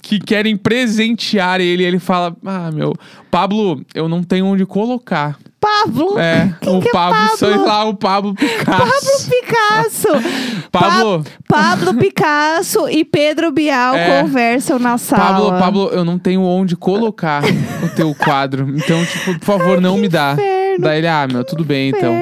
que 0.03 0.19
querem 0.19 0.57
presentear 0.57 1.61
ele? 1.61 1.85
Ele 1.85 1.99
fala: 1.99 2.37
Ah, 2.45 2.71
meu, 2.73 2.93
Pablo, 3.31 3.81
eu 3.95 4.09
não 4.09 4.23
tenho 4.23 4.45
onde 4.47 4.67
colocar. 4.67 5.39
Pablo! 5.61 6.19
É, 6.19 6.53
Quem 6.61 6.77
o 6.77 6.81
que 6.83 6.89
é 6.89 6.91
Pablo, 6.93 7.21
Pablo? 7.21 7.37
sei 7.37 7.57
lá, 7.57 7.85
o 7.85 7.95
Pablo 7.95 8.35
Picasso. 8.35 8.67
Pablo 8.67 9.31
Picasso! 9.31 10.09
Pablo, 10.73 11.25
Pa- 11.47 11.57
Pablo 11.77 11.95
Picasso 11.95 12.89
e 12.89 13.05
Pedro 13.05 13.53
Bial 13.53 13.95
É. 13.95 14.23
conversam 14.23 14.81
na 14.81 14.99
sala. 14.99 15.23
Pablo, 15.53 15.59
Pablo, 15.61 15.89
eu 15.93 16.05
não 16.05 16.19
tenho 16.19 16.43
onde 16.43 16.75
colocar 16.75 17.45
o 17.45 17.89
teu 17.95 18.13
quadro. 18.13 18.75
Então, 18.77 19.05
tipo, 19.07 19.39
por 19.39 19.45
favor, 19.45 19.81
não 19.81 19.97
me 19.99 20.09
dá. 20.09 20.33
Inferno. 20.33 20.83
Daí 20.85 20.99
ele, 20.99 21.07
ah, 21.07 21.29
meu, 21.31 21.45
tudo 21.45 21.65
bem 21.65 21.91
então. 21.91 22.13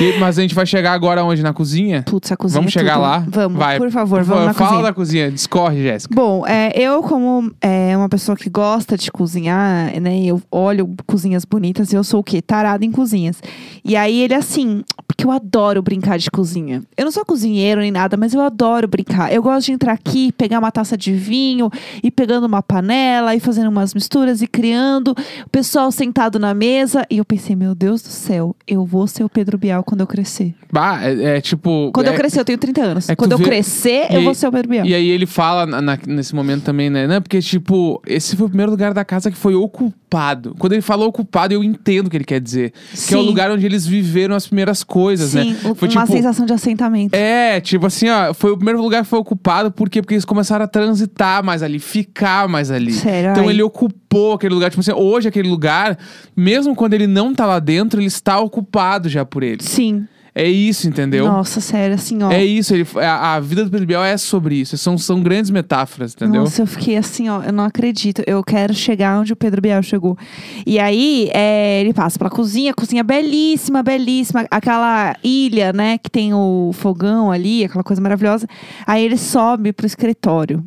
E- 0.00 0.18
mas 0.18 0.38
a 0.38 0.42
gente 0.42 0.54
vai 0.54 0.66
chegar 0.66 0.92
agora 0.92 1.24
onde? 1.24 1.42
Na 1.42 1.52
cozinha? 1.52 2.02
Putz, 2.06 2.30
a 2.32 2.36
cozinha 2.36 2.60
Vamos 2.60 2.74
é 2.74 2.78
chegar 2.78 2.94
tudo. 2.94 3.02
lá? 3.02 3.24
Vamos, 3.28 3.58
Vai. 3.58 3.78
por 3.78 3.90
favor, 3.90 4.22
vamos 4.22 4.46
na 4.46 4.52
Fala 4.54 4.68
cozinha. 4.70 4.82
da 4.84 4.92
cozinha, 4.92 5.30
discorre, 5.30 5.82
Jéssica. 5.82 6.14
Bom, 6.14 6.46
é, 6.46 6.72
eu 6.80 7.02
como 7.02 7.52
é, 7.60 7.96
uma 7.96 8.08
pessoa 8.08 8.36
que 8.36 8.48
gosta 8.50 8.96
de 8.96 9.10
cozinhar, 9.10 10.00
né? 10.00 10.24
Eu 10.24 10.40
olho 10.50 10.94
cozinhas 11.06 11.44
bonitas 11.44 11.92
e 11.92 11.96
eu 11.96 12.04
sou 12.04 12.20
o 12.20 12.24
quê? 12.24 12.40
Tarada 12.42 12.84
em 12.84 12.90
cozinhas. 12.92 13.40
E 13.84 13.96
aí 13.96 14.20
ele 14.20 14.34
assim, 14.34 14.82
porque 15.06 15.24
eu 15.26 15.30
adoro 15.30 15.82
brincar 15.82 16.18
de 16.18 16.30
cozinha. 16.30 16.82
Eu 16.96 17.04
não 17.04 17.12
sou 17.12 17.24
cozinheiro 17.24 17.80
nem 17.80 17.90
nada, 17.90 18.16
mas 18.16 18.32
eu 18.34 18.40
adoro 18.40 18.88
brincar. 18.88 19.32
Eu 19.32 19.42
gosto 19.42 19.66
de 19.66 19.72
entrar 19.72 19.92
aqui, 19.92 20.32
pegar 20.32 20.58
uma 20.58 20.70
taça 20.72 20.96
de 20.96 21.12
vinho, 21.12 21.70
e 22.02 22.10
pegando 22.10 22.46
uma 22.46 22.62
panela, 22.62 23.34
e 23.34 23.40
fazendo 23.40 23.68
umas 23.68 23.92
misturas, 23.94 24.40
e 24.42 24.46
criando. 24.46 25.14
O 25.46 25.50
pessoal 25.50 25.90
sentado 25.92 26.38
na 26.38 26.54
mesa. 26.54 27.06
E 27.10 27.18
eu 27.18 27.24
pensei, 27.24 27.54
meu 27.54 27.74
Deus 27.74 28.00
do 28.02 28.08
céu, 28.08 28.56
eu 28.66 28.84
vou 28.84 29.06
ser 29.06 29.22
o 29.24 29.28
Pedro 29.28 29.58
Bial 29.58 29.83
quando 29.84 30.00
eu 30.00 30.06
crescer. 30.06 30.54
Bah, 30.72 31.00
é, 31.02 31.36
é 31.36 31.40
tipo. 31.40 31.90
Quando 31.92 32.06
é- 32.06 32.10
eu 32.10 32.14
crescer, 32.14 32.40
eu 32.40 32.44
tenho 32.44 32.58
30 32.58 32.82
anos. 32.82 33.08
é 33.08 33.14
quando 33.16 33.32
eu 33.32 33.38
vê- 33.38 33.44
crescer, 33.44 34.06
eu 34.10 34.18
aí- 34.18 34.24
vou 34.24 34.34
ser 34.34 34.46
o 34.48 34.52
Pedro 34.52 34.68
Bial. 34.70 34.86
E 34.86 34.94
aí 34.94 35.08
ele 35.08 35.26
fala 35.26 35.66
na- 35.66 35.80
na- 35.80 35.98
nesse 36.06 36.34
momento 36.34 36.62
também, 36.64 36.90
né? 36.90 37.06
Não, 37.06 37.20
porque, 37.20 37.40
tipo, 37.40 38.02
esse 38.06 38.36
foi 38.36 38.46
o 38.46 38.48
primeiro 38.48 38.70
lugar 38.72 38.92
da 38.94 39.04
casa 39.04 39.30
que 39.30 39.36
foi 39.36 39.54
ocupado. 39.54 40.54
Quando 40.58 40.72
ele 40.72 40.82
fala 40.82 41.04
ocupado, 41.06 41.52
eu 41.54 41.62
entendo 41.62 42.06
o 42.06 42.10
que 42.10 42.16
ele 42.16 42.24
quer 42.24 42.40
dizer. 42.40 42.72
Que 43.06 43.14
é 43.14 43.16
o 43.16 43.20
Sim. 43.20 43.26
lugar 43.26 43.50
onde 43.50 43.64
eles 43.66 43.86
viveram 43.86 44.34
as 44.34 44.46
primeiras 44.46 44.82
coisas, 44.84 45.30
Sim, 45.30 45.52
né? 45.52 45.74
Foi 45.74 45.88
uma 45.88 46.02
tipo. 46.04 46.06
sensação 46.16 46.46
de 46.46 46.52
assentamento. 46.52 47.14
É, 47.14 47.60
tipo 47.60 47.86
assim, 47.86 48.08
ó, 48.08 48.32
foi 48.32 48.50
o 48.52 48.56
primeiro 48.56 48.80
lugar 48.80 49.02
que 49.02 49.08
foi 49.08 49.18
ocupado, 49.18 49.70
por 49.70 49.88
quê? 49.90 50.00
Porque 50.00 50.14
eles 50.14 50.24
começaram 50.24 50.64
a 50.64 50.68
transitar 50.68 51.42
mais 51.44 51.62
ali, 51.62 51.78
ficar 51.78 52.48
mais 52.48 52.70
ali. 52.70 52.92
Sério, 52.92 53.30
Então 53.32 53.44
ai. 53.44 53.50
ele 53.50 53.62
ocupou 53.62 54.34
aquele 54.34 54.54
lugar, 54.54 54.70
tipo 54.70 54.80
assim, 54.80 54.92
hoje 54.92 55.28
aquele 55.28 55.48
lugar, 55.48 55.98
mesmo 56.36 56.74
quando 56.76 56.94
ele 56.94 57.06
não 57.08 57.34
tá 57.34 57.44
lá 57.46 57.58
dentro, 57.58 57.98
ele 58.00 58.06
está 58.06 58.38
ocupado 58.38 59.08
já 59.08 59.24
por 59.24 59.42
eles. 59.42 59.66
Sim. 59.66 59.73
Sim. 59.74 60.06
É 60.36 60.48
isso, 60.48 60.88
entendeu? 60.88 61.26
Nossa, 61.26 61.60
sério, 61.60 61.94
assim, 61.94 62.20
ó. 62.20 62.32
É 62.32 62.44
isso, 62.44 62.74
ele, 62.74 62.84
a, 62.96 63.36
a 63.36 63.40
vida 63.40 63.64
do 63.64 63.70
Pedro 63.70 63.86
Bial 63.86 64.02
é 64.02 64.16
sobre 64.16 64.56
isso. 64.56 64.76
São, 64.76 64.98
são 64.98 65.22
grandes 65.22 65.48
metáforas, 65.48 66.12
entendeu? 66.12 66.40
Nossa, 66.40 66.62
eu 66.62 66.66
fiquei 66.66 66.96
assim, 66.96 67.28
ó, 67.28 67.40
eu 67.44 67.52
não 67.52 67.62
acredito. 67.62 68.20
Eu 68.26 68.42
quero 68.42 68.74
chegar 68.74 69.20
onde 69.20 69.32
o 69.32 69.36
Pedro 69.36 69.62
Bial 69.62 69.80
chegou. 69.80 70.18
E 70.66 70.80
aí, 70.80 71.30
é, 71.32 71.80
ele 71.80 71.94
passa 71.94 72.18
pela 72.18 72.30
cozinha, 72.30 72.74
cozinha 72.74 73.04
belíssima, 73.04 73.80
belíssima. 73.80 74.44
Aquela 74.50 75.14
ilha, 75.22 75.72
né, 75.72 75.98
que 75.98 76.10
tem 76.10 76.34
o 76.34 76.72
fogão 76.72 77.30
ali, 77.30 77.64
aquela 77.64 77.84
coisa 77.84 78.02
maravilhosa. 78.02 78.48
Aí 78.84 79.04
ele 79.04 79.16
sobe 79.16 79.72
pro 79.72 79.86
escritório. 79.86 80.64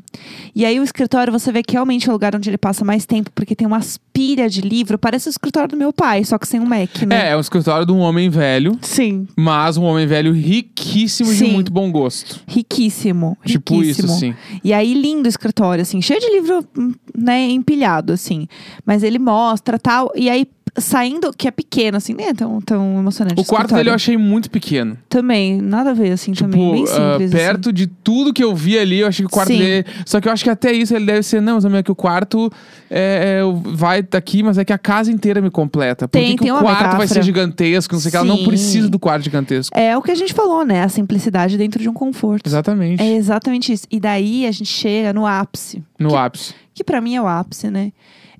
E 0.56 0.66
aí 0.66 0.80
o 0.80 0.84
escritório, 0.84 1.32
você 1.32 1.52
vê 1.52 1.62
que 1.62 1.74
realmente 1.74 2.08
é 2.08 2.10
o 2.10 2.14
lugar 2.14 2.34
onde 2.34 2.50
ele 2.50 2.58
passa 2.58 2.86
mais 2.86 3.06
tempo, 3.06 3.30
porque 3.36 3.54
tem 3.54 3.68
umas 3.68 4.00
pilhas 4.14 4.54
de 4.54 4.62
livro. 4.62 4.98
Parece 4.98 5.28
o 5.28 5.30
escritório 5.30 5.70
do 5.70 5.78
meu 5.78 5.92
pai, 5.92 6.24
só 6.24 6.38
que 6.38 6.48
sem 6.48 6.62
um 6.62 6.66
Mac, 6.66 7.02
né? 7.06 7.28
É, 7.28 7.32
é 7.32 7.38
um 7.38 7.42
escritório 7.42 7.86
de 7.86 7.92
um 7.92 8.00
homem 8.00 8.30
velho, 8.30 8.78
Sim, 8.82 9.28
mas 9.36 9.57
um 9.78 9.84
homem 9.84 10.06
velho 10.06 10.34
riquíssimo 10.34 11.32
e 11.32 11.34
de 11.34 11.40
Sim. 11.40 11.52
muito 11.52 11.72
bom 11.72 11.92
gosto. 11.92 12.42
riquíssimo. 12.48 13.38
Tipo 13.46 13.82
isso, 13.82 14.02
riquíssimo. 14.02 14.14
assim. 14.14 14.60
E 14.64 14.74
aí, 14.74 14.94
lindo 14.94 15.26
o 15.26 15.30
escritório, 15.30 15.82
assim, 15.82 16.02
cheio 16.02 16.20
de 16.20 16.30
livro, 16.30 16.64
hum, 16.78 16.94
né, 17.16 17.50
empilhado, 17.50 18.14
assim. 18.14 18.48
Mas 18.86 19.04
ele 19.04 19.20
mostra 19.20 19.80
tal. 19.80 20.12
E 20.16 20.30
aí, 20.30 20.48
saindo, 20.78 21.32
que 21.36 21.48
é 21.48 21.52
pequeno, 21.52 21.98
assim, 21.98 22.14
nem 22.14 22.28
é 22.28 22.34
tão, 22.34 22.62
tão 22.62 23.00
emocionante. 23.00 23.34
O 23.34 23.46
quarto 23.46 23.66
escritório. 23.66 23.76
dele 23.78 23.90
eu 23.90 23.94
achei 23.96 24.18
muito 24.18 24.50
pequeno. 24.50 24.98
Também, 25.10 25.62
nada 25.62 25.92
a 25.92 25.94
ver, 25.94 26.12
assim, 26.12 26.34
também. 26.34 26.60
Tipo, 26.60 26.72
Bem 26.74 26.84
ah, 26.84 27.12
simples. 27.12 27.34
assim. 27.34 27.44
perto 27.46 27.74
de 27.74 27.88
tudo 27.88 28.34
que 28.34 28.44
eu 28.44 28.56
vi 28.56 28.78
ali, 28.78 29.00
eu 29.00 29.08
achei 29.08 29.26
que 29.26 29.32
o 29.32 29.34
quarto 29.34 29.52
Sim. 29.52 29.60
dele. 29.60 29.86
Só 30.06 30.22
que 30.22 30.28
eu 30.28 30.32
acho 30.32 30.44
que 30.44 30.50
até 30.50 30.72
isso 30.72 30.96
ele 30.96 31.06
deve 31.06 31.24
ser, 31.24 31.42
não, 31.42 31.60
Zamia, 31.60 31.82
que 31.84 31.92
o 31.92 31.96
quarto 31.96 32.52
é, 32.90 33.40
é, 33.40 33.72
vai 33.74 34.02
daqui, 34.04 34.44
mas 34.44 34.58
é 34.58 34.66
que 34.66 34.74
a 34.74 34.78
casa 34.78 35.12
inteira 35.12 35.42
me 35.42 35.50
completa. 35.50 36.08
Por 36.08 36.20
Tem- 36.20 36.32
que, 36.32 36.38
que 36.38 36.44
tem 36.44 36.52
o 36.52 36.60
quarto 36.60 36.98
vai 36.98 37.08
ser 37.08 37.24
gigantesco? 37.24 37.94
Não 37.94 38.00
sei 38.02 38.10
o 38.10 38.12
que, 38.12 38.18
ela 38.18 38.26
não 38.26 38.44
precisa 38.44 38.90
do 38.90 39.00
quarto 39.00 39.24
gigantesco. 39.24 39.78
É 39.78 39.98
o 39.98 40.02
que 40.02 40.12
a 40.12 40.16
gente 40.16 40.34
falou, 40.34 40.66
né? 40.66 40.84
A 40.84 40.90
simplicidade 40.90 41.58
dentro 41.58 41.82
de 41.82 41.90
um 41.90 41.94
conforto. 41.94 42.48
Exatamente. 42.48 43.02
É 43.02 43.16
exatamente 43.16 43.72
isso. 43.74 43.86
E 43.92 44.00
daí 44.00 44.46
a 44.46 44.52
gente 44.52 44.72
chega 44.72 45.12
no 45.14 45.26
ápice. 45.26 45.84
No 46.00 46.16
ápice. 46.16 46.54
que 46.74 46.84
pra 46.84 47.02
mim 47.02 47.16
é 47.16 47.22
o 47.22 47.28
ápice, 47.28 47.72
né? 47.72 47.92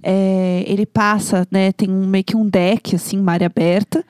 É, 0.04 0.64
ele 0.68 0.86
passa, 0.86 1.46
né? 1.52 1.72
Tem 1.72 1.90
um, 1.90 2.06
meio 2.06 2.24
que 2.24 2.36
um 2.36 2.48
deck, 2.48 2.96
assim, 2.96 3.20
uma 3.20 3.34
área 3.34 3.48
aberta. 3.48 4.04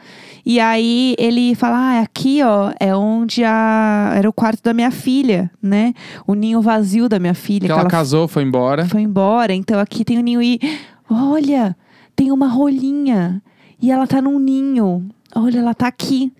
E 0.45 0.59
aí 0.59 1.15
ele 1.17 1.55
fala: 1.55 1.77
Ah, 1.77 2.01
aqui, 2.01 2.41
ó, 2.43 2.71
é 2.79 2.95
onde 2.95 3.43
a, 3.43 4.13
era 4.15 4.29
o 4.29 4.33
quarto 4.33 4.63
da 4.63 4.73
minha 4.73 4.91
filha, 4.91 5.49
né? 5.61 5.93
O 6.25 6.33
ninho 6.33 6.61
vazio 6.61 7.09
da 7.09 7.19
minha 7.19 7.33
filha. 7.33 7.61
Que 7.61 7.65
que 7.67 7.71
ela 7.71 7.81
ela 7.81 7.89
casou, 7.89 8.27
foi 8.27 8.43
embora. 8.43 8.85
foi 8.85 9.01
embora. 9.01 9.53
Então 9.53 9.79
aqui 9.79 10.05
tem 10.05 10.17
o 10.17 10.21
ninho 10.21 10.41
e. 10.41 10.59
Olha, 11.09 11.75
tem 12.15 12.31
uma 12.31 12.47
rolinha. 12.47 13.41
E 13.81 13.91
ela 13.91 14.07
tá 14.07 14.21
num 14.21 14.39
ninho. 14.39 15.07
Olha, 15.35 15.59
ela 15.59 15.73
tá 15.73 15.87
aqui. 15.87 16.31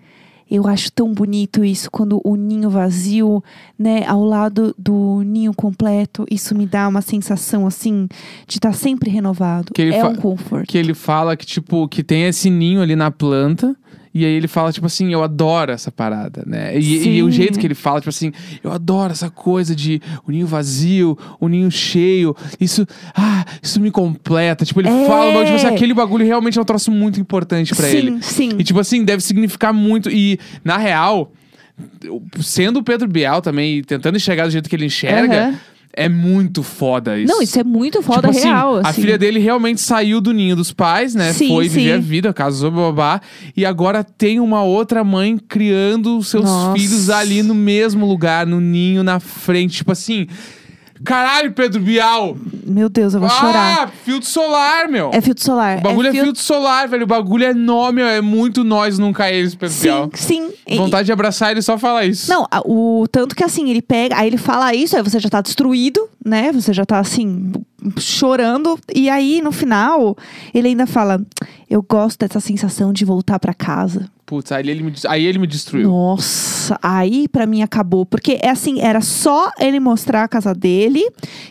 Eu 0.50 0.66
acho 0.66 0.90
tão 0.92 1.12
bonito 1.12 1.64
isso, 1.64 1.90
quando 1.90 2.20
o 2.24 2.34
ninho 2.34 2.70
vazio, 2.70 3.42
né, 3.78 4.04
ao 4.06 4.24
lado 4.24 4.74
do 4.78 5.22
ninho 5.22 5.52
completo, 5.52 6.24
isso 6.30 6.54
me 6.54 6.66
dá 6.66 6.88
uma 6.88 7.02
sensação, 7.02 7.66
assim, 7.66 8.08
de 8.46 8.56
estar 8.56 8.72
sempre 8.72 9.10
renovado. 9.10 9.72
Que 9.74 9.82
ele 9.82 9.94
é 9.94 10.04
um 10.04 10.16
conforto. 10.16 10.66
Que 10.66 10.78
ele 10.78 10.94
fala 10.94 11.36
que, 11.36 11.44
tipo, 11.44 11.86
que 11.88 12.02
tem 12.02 12.24
esse 12.24 12.48
ninho 12.48 12.80
ali 12.80 12.96
na 12.96 13.10
planta. 13.10 13.76
E 14.18 14.24
aí 14.24 14.32
ele 14.32 14.48
fala, 14.48 14.72
tipo 14.72 14.86
assim, 14.86 15.12
eu 15.12 15.22
adoro 15.22 15.70
essa 15.72 15.90
parada, 15.92 16.42
né? 16.46 16.78
E, 16.78 17.16
e 17.16 17.22
o 17.22 17.26
Sim. 17.26 17.30
jeito 17.32 17.58
que 17.58 17.66
ele 17.66 17.74
fala, 17.74 18.00
tipo 18.00 18.10
assim, 18.10 18.32
eu 18.64 18.72
adoro 18.72 19.12
essa 19.12 19.30
coisa 19.30 19.74
de 19.76 20.00
o 20.26 20.30
ninho 20.32 20.46
vazio, 20.46 21.16
o 21.38 21.46
ninho 21.48 21.70
cheio. 21.70 22.34
Isso, 22.60 22.86
ah, 23.14 23.44
isso 23.62 23.80
me 23.80 23.90
completa. 23.90 24.64
Tipo, 24.64 24.80
ele 24.80 24.88
É. 24.88 25.06
fala, 25.06 25.32
mas, 25.32 25.44
tipo 25.44 25.56
assim, 25.56 25.66
aquele 25.66 25.94
bagulho 25.94 26.24
realmente 26.26 26.58
é 26.58 26.62
um 26.62 26.64
troço 26.64 26.90
muito 26.90 27.20
importante 27.20 27.74
pra 27.74 27.86
sim, 27.86 27.96
ele. 27.96 28.22
sim. 28.22 28.50
E, 28.58 28.64
tipo 28.64 28.80
assim, 28.80 29.04
deve 29.04 29.22
significar 29.22 29.72
muito. 29.72 30.10
E, 30.10 30.38
na 30.64 30.76
real, 30.76 31.32
sendo 32.40 32.80
o 32.80 32.82
Pedro 32.82 33.06
Bial 33.08 33.40
também, 33.40 33.82
tentando 33.82 34.16
enxergar 34.16 34.44
do 34.46 34.50
jeito 34.50 34.68
que 34.68 34.74
ele 34.76 34.86
enxerga, 34.86 35.48
Aham. 35.48 35.58
É 35.98 36.08
muito 36.08 36.62
foda 36.62 37.18
isso. 37.18 37.32
Não, 37.32 37.42
isso 37.42 37.58
é 37.58 37.64
muito 37.64 38.00
foda 38.02 38.28
tipo 38.28 38.38
assim, 38.38 38.46
real. 38.48 38.76
a 38.76 38.88
assim. 38.90 39.00
filha 39.02 39.18
dele 39.18 39.40
realmente 39.40 39.80
saiu 39.80 40.20
do 40.20 40.32
ninho 40.32 40.54
dos 40.54 40.72
pais, 40.72 41.12
né? 41.12 41.32
Sim, 41.32 41.48
Foi 41.48 41.68
viver 41.68 41.90
sim. 41.90 41.96
a 41.96 41.98
vida, 41.98 42.32
casou, 42.32 42.70
babá. 42.70 43.20
E 43.56 43.66
agora 43.66 44.04
tem 44.04 44.38
uma 44.38 44.62
outra 44.62 45.02
mãe 45.02 45.36
criando 45.36 46.22
seus 46.22 46.44
Nossa. 46.44 46.78
filhos 46.78 47.10
ali 47.10 47.42
no 47.42 47.54
mesmo 47.54 48.06
lugar, 48.06 48.46
no 48.46 48.60
ninho, 48.60 49.02
na 49.02 49.18
frente. 49.18 49.78
Tipo 49.78 49.90
assim. 49.90 50.28
Caralho, 51.04 51.52
Pedro 51.52 51.80
Bial! 51.80 52.36
Meu 52.66 52.88
Deus, 52.88 53.14
eu 53.14 53.20
vou 53.20 53.28
ah, 53.28 53.32
chorar. 53.32 53.88
filtro 54.04 54.28
solar, 54.28 54.88
meu! 54.88 55.10
É 55.12 55.20
filtro 55.20 55.42
solar. 55.44 55.78
o 55.78 55.82
bagulho 55.82 56.08
é, 56.08 56.12
fil- 56.12 56.24
filtro 56.24 56.42
solar, 56.42 56.88
velho. 56.88 57.04
O 57.04 57.06
bagulho 57.06 57.44
é 57.44 57.54
nome, 57.54 58.02
é 58.02 58.20
muito 58.20 58.62
nós 58.64 58.98
nunca 58.98 59.30
eles, 59.30 59.54
Pedro 59.54 59.76
Bial. 59.76 60.10
Sim, 60.14 60.48
sim. 60.48 60.52
E- 60.66 60.76
Vontade 60.76 61.06
de 61.06 61.12
abraçar 61.12 61.50
ele 61.50 61.62
só 61.62 61.78
falar 61.78 62.04
isso. 62.04 62.30
Não, 62.30 62.46
o 62.64 63.06
tanto 63.10 63.34
que 63.34 63.44
assim, 63.44 63.70
ele 63.70 63.82
pega, 63.82 64.16
aí 64.16 64.26
ele 64.26 64.36
fala 64.36 64.74
isso, 64.74 64.96
aí 64.96 65.02
você 65.02 65.18
já 65.18 65.28
tá 65.28 65.40
destruído, 65.40 66.08
né? 66.24 66.52
Você 66.52 66.72
já 66.72 66.84
tá 66.84 66.98
assim, 66.98 67.52
chorando. 67.98 68.78
E 68.94 69.08
aí, 69.08 69.40
no 69.40 69.52
final, 69.52 70.16
ele 70.52 70.68
ainda 70.68 70.86
fala: 70.86 71.20
Eu 71.68 71.82
gosto 71.82 72.18
dessa 72.18 72.40
sensação 72.40 72.92
de 72.92 73.04
voltar 73.04 73.38
pra 73.38 73.54
casa. 73.54 74.10
Putz, 74.28 74.52
aí 74.52 74.68
ele 74.68 74.82
me, 74.82 74.92
aí 75.08 75.24
ele 75.24 75.38
me 75.38 75.46
destruiu. 75.46 75.88
Nossa, 75.88 76.78
aí 76.82 77.26
pra 77.26 77.46
mim 77.46 77.62
acabou. 77.62 78.04
Porque 78.04 78.38
é 78.42 78.50
assim, 78.50 78.78
era 78.78 79.00
só 79.00 79.50
ele 79.58 79.80
mostrar 79.80 80.22
a 80.22 80.28
casa 80.28 80.54
dele 80.54 81.02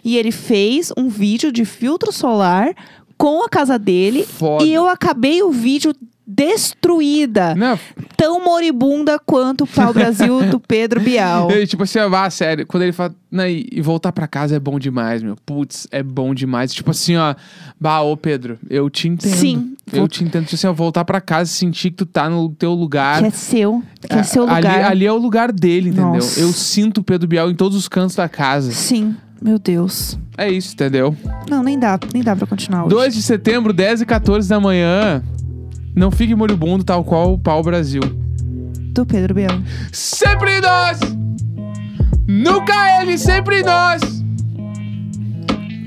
e 0.04 0.16
ele 0.16 0.32
fez 0.32 0.94
um 0.96 1.10
vídeo 1.10 1.52
de 1.52 1.66
filtro 1.66 2.12
solar 2.12 2.76
com 3.18 3.44
a 3.44 3.50
casa 3.50 3.80
dele. 3.80 4.24
Foda. 4.24 4.64
E 4.64 4.72
eu 4.72 4.88
acabei 4.88 5.42
o 5.42 5.52
vídeo 5.52 5.92
destruída. 6.28 7.56
Não, 7.56 7.80
Tão 8.18 8.44
moribunda 8.44 9.18
quanto 9.20 9.64
o 9.64 9.68
pau 9.68 9.94
Brasil 9.94 10.44
do 10.52 10.60
Pedro 10.60 11.00
Bial. 11.00 11.50
Ele, 11.52 11.66
tipo 11.66 11.84
assim, 11.84 12.00
ah, 12.00 12.30
sério, 12.30 12.66
quando 12.66 12.84
ele 12.84 12.92
fala, 12.92 13.16
"Não, 13.32 13.48
e 13.48 13.68
e 13.72 13.82
voltar 13.82 14.12
pra 14.12 14.28
casa 14.28 14.56
é 14.56 14.60
bom 14.60 14.78
demais, 14.80 15.22
meu. 15.22 15.36
Putz, 15.46 15.88
é 15.92 16.02
bom 16.04 16.34
demais. 16.34 16.74
Tipo 16.74 16.92
assim, 16.92 17.16
ó, 17.16 17.36
bah, 17.80 18.02
ô 18.02 18.18
Pedro, 18.18 18.58
eu 18.70 18.90
te 18.90 19.08
entendo. 19.08 19.36
Sim. 19.36 19.76
Eu 19.94 20.08
te 20.08 20.24
entendo. 20.24 20.44
Tipo 20.46 20.56
assim, 20.56 20.68
ó, 20.68 20.74
voltar 20.74 21.06
pra 21.06 21.22
casa 21.22 21.50
e 21.50 21.54
sentir 21.54 21.92
que 21.92 21.98
tu 21.98 22.06
tá 22.06 22.30
no 22.30 22.50
teu 22.50 22.74
lugar. 22.74 23.22
Que 23.22 23.28
é 23.28 23.32
seu. 23.32 23.84
Que 24.02 24.16
é 24.16 24.24
seu 24.24 24.44
Ali, 24.44 24.56
lugar. 24.68 24.92
ali 24.92 25.06
é 25.06 25.12
o 25.12 25.18
lugar 25.18 25.52
dele, 25.52 25.90
entendeu? 25.90 26.14
Nossa. 26.16 26.40
Eu 26.40 26.52
sinto 26.52 27.00
o 27.00 27.04
Pedro 27.04 27.28
Bial 27.28 27.50
em 27.50 27.56
todos 27.56 27.78
os 27.78 27.88
cantos 27.88 28.16
da 28.16 28.28
casa. 28.28 28.72
Sim. 28.72 29.16
Meu 29.42 29.60
Deus. 29.60 30.18
É 30.38 30.50
isso, 30.52 30.74
entendeu? 30.74 31.16
Não, 31.50 31.62
nem 31.64 31.78
dá. 31.78 32.00
Nem 32.14 32.24
dá 32.24 32.36
pra 32.36 32.48
continuar 32.48 32.82
hoje. 32.86 32.90
2 32.96 33.14
de 33.14 33.22
setembro, 33.22 33.72
10 33.72 34.02
e 34.02 34.06
14 34.06 34.50
da 34.50 34.60
manhã. 34.60 35.24
Não 35.98 36.12
fique 36.12 36.36
moribundo, 36.36 36.84
tal 36.84 37.04
qual 37.04 37.34
o 37.34 37.40
pau 37.40 37.64
Brasil. 37.64 38.02
Do 38.94 39.04
Pedro 39.04 39.34
Bial. 39.34 39.60
Sempre 39.92 40.62
nós! 40.62 41.00
Nunca 42.28 43.02
ele, 43.02 43.18
sempre 43.18 43.64
nós! 43.64 44.00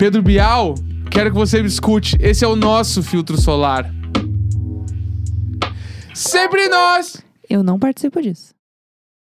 Pedro 0.00 0.20
Bial, 0.20 0.74
quero 1.12 1.30
que 1.30 1.36
você 1.36 1.62
me 1.62 1.68
escute. 1.68 2.16
Esse 2.18 2.44
é 2.44 2.48
o 2.48 2.56
nosso 2.56 3.04
filtro 3.04 3.40
solar. 3.40 3.88
Sempre 6.12 6.68
nós! 6.68 7.22
Eu 7.48 7.62
não 7.62 7.78
participo 7.78 8.20
disso. 8.20 8.52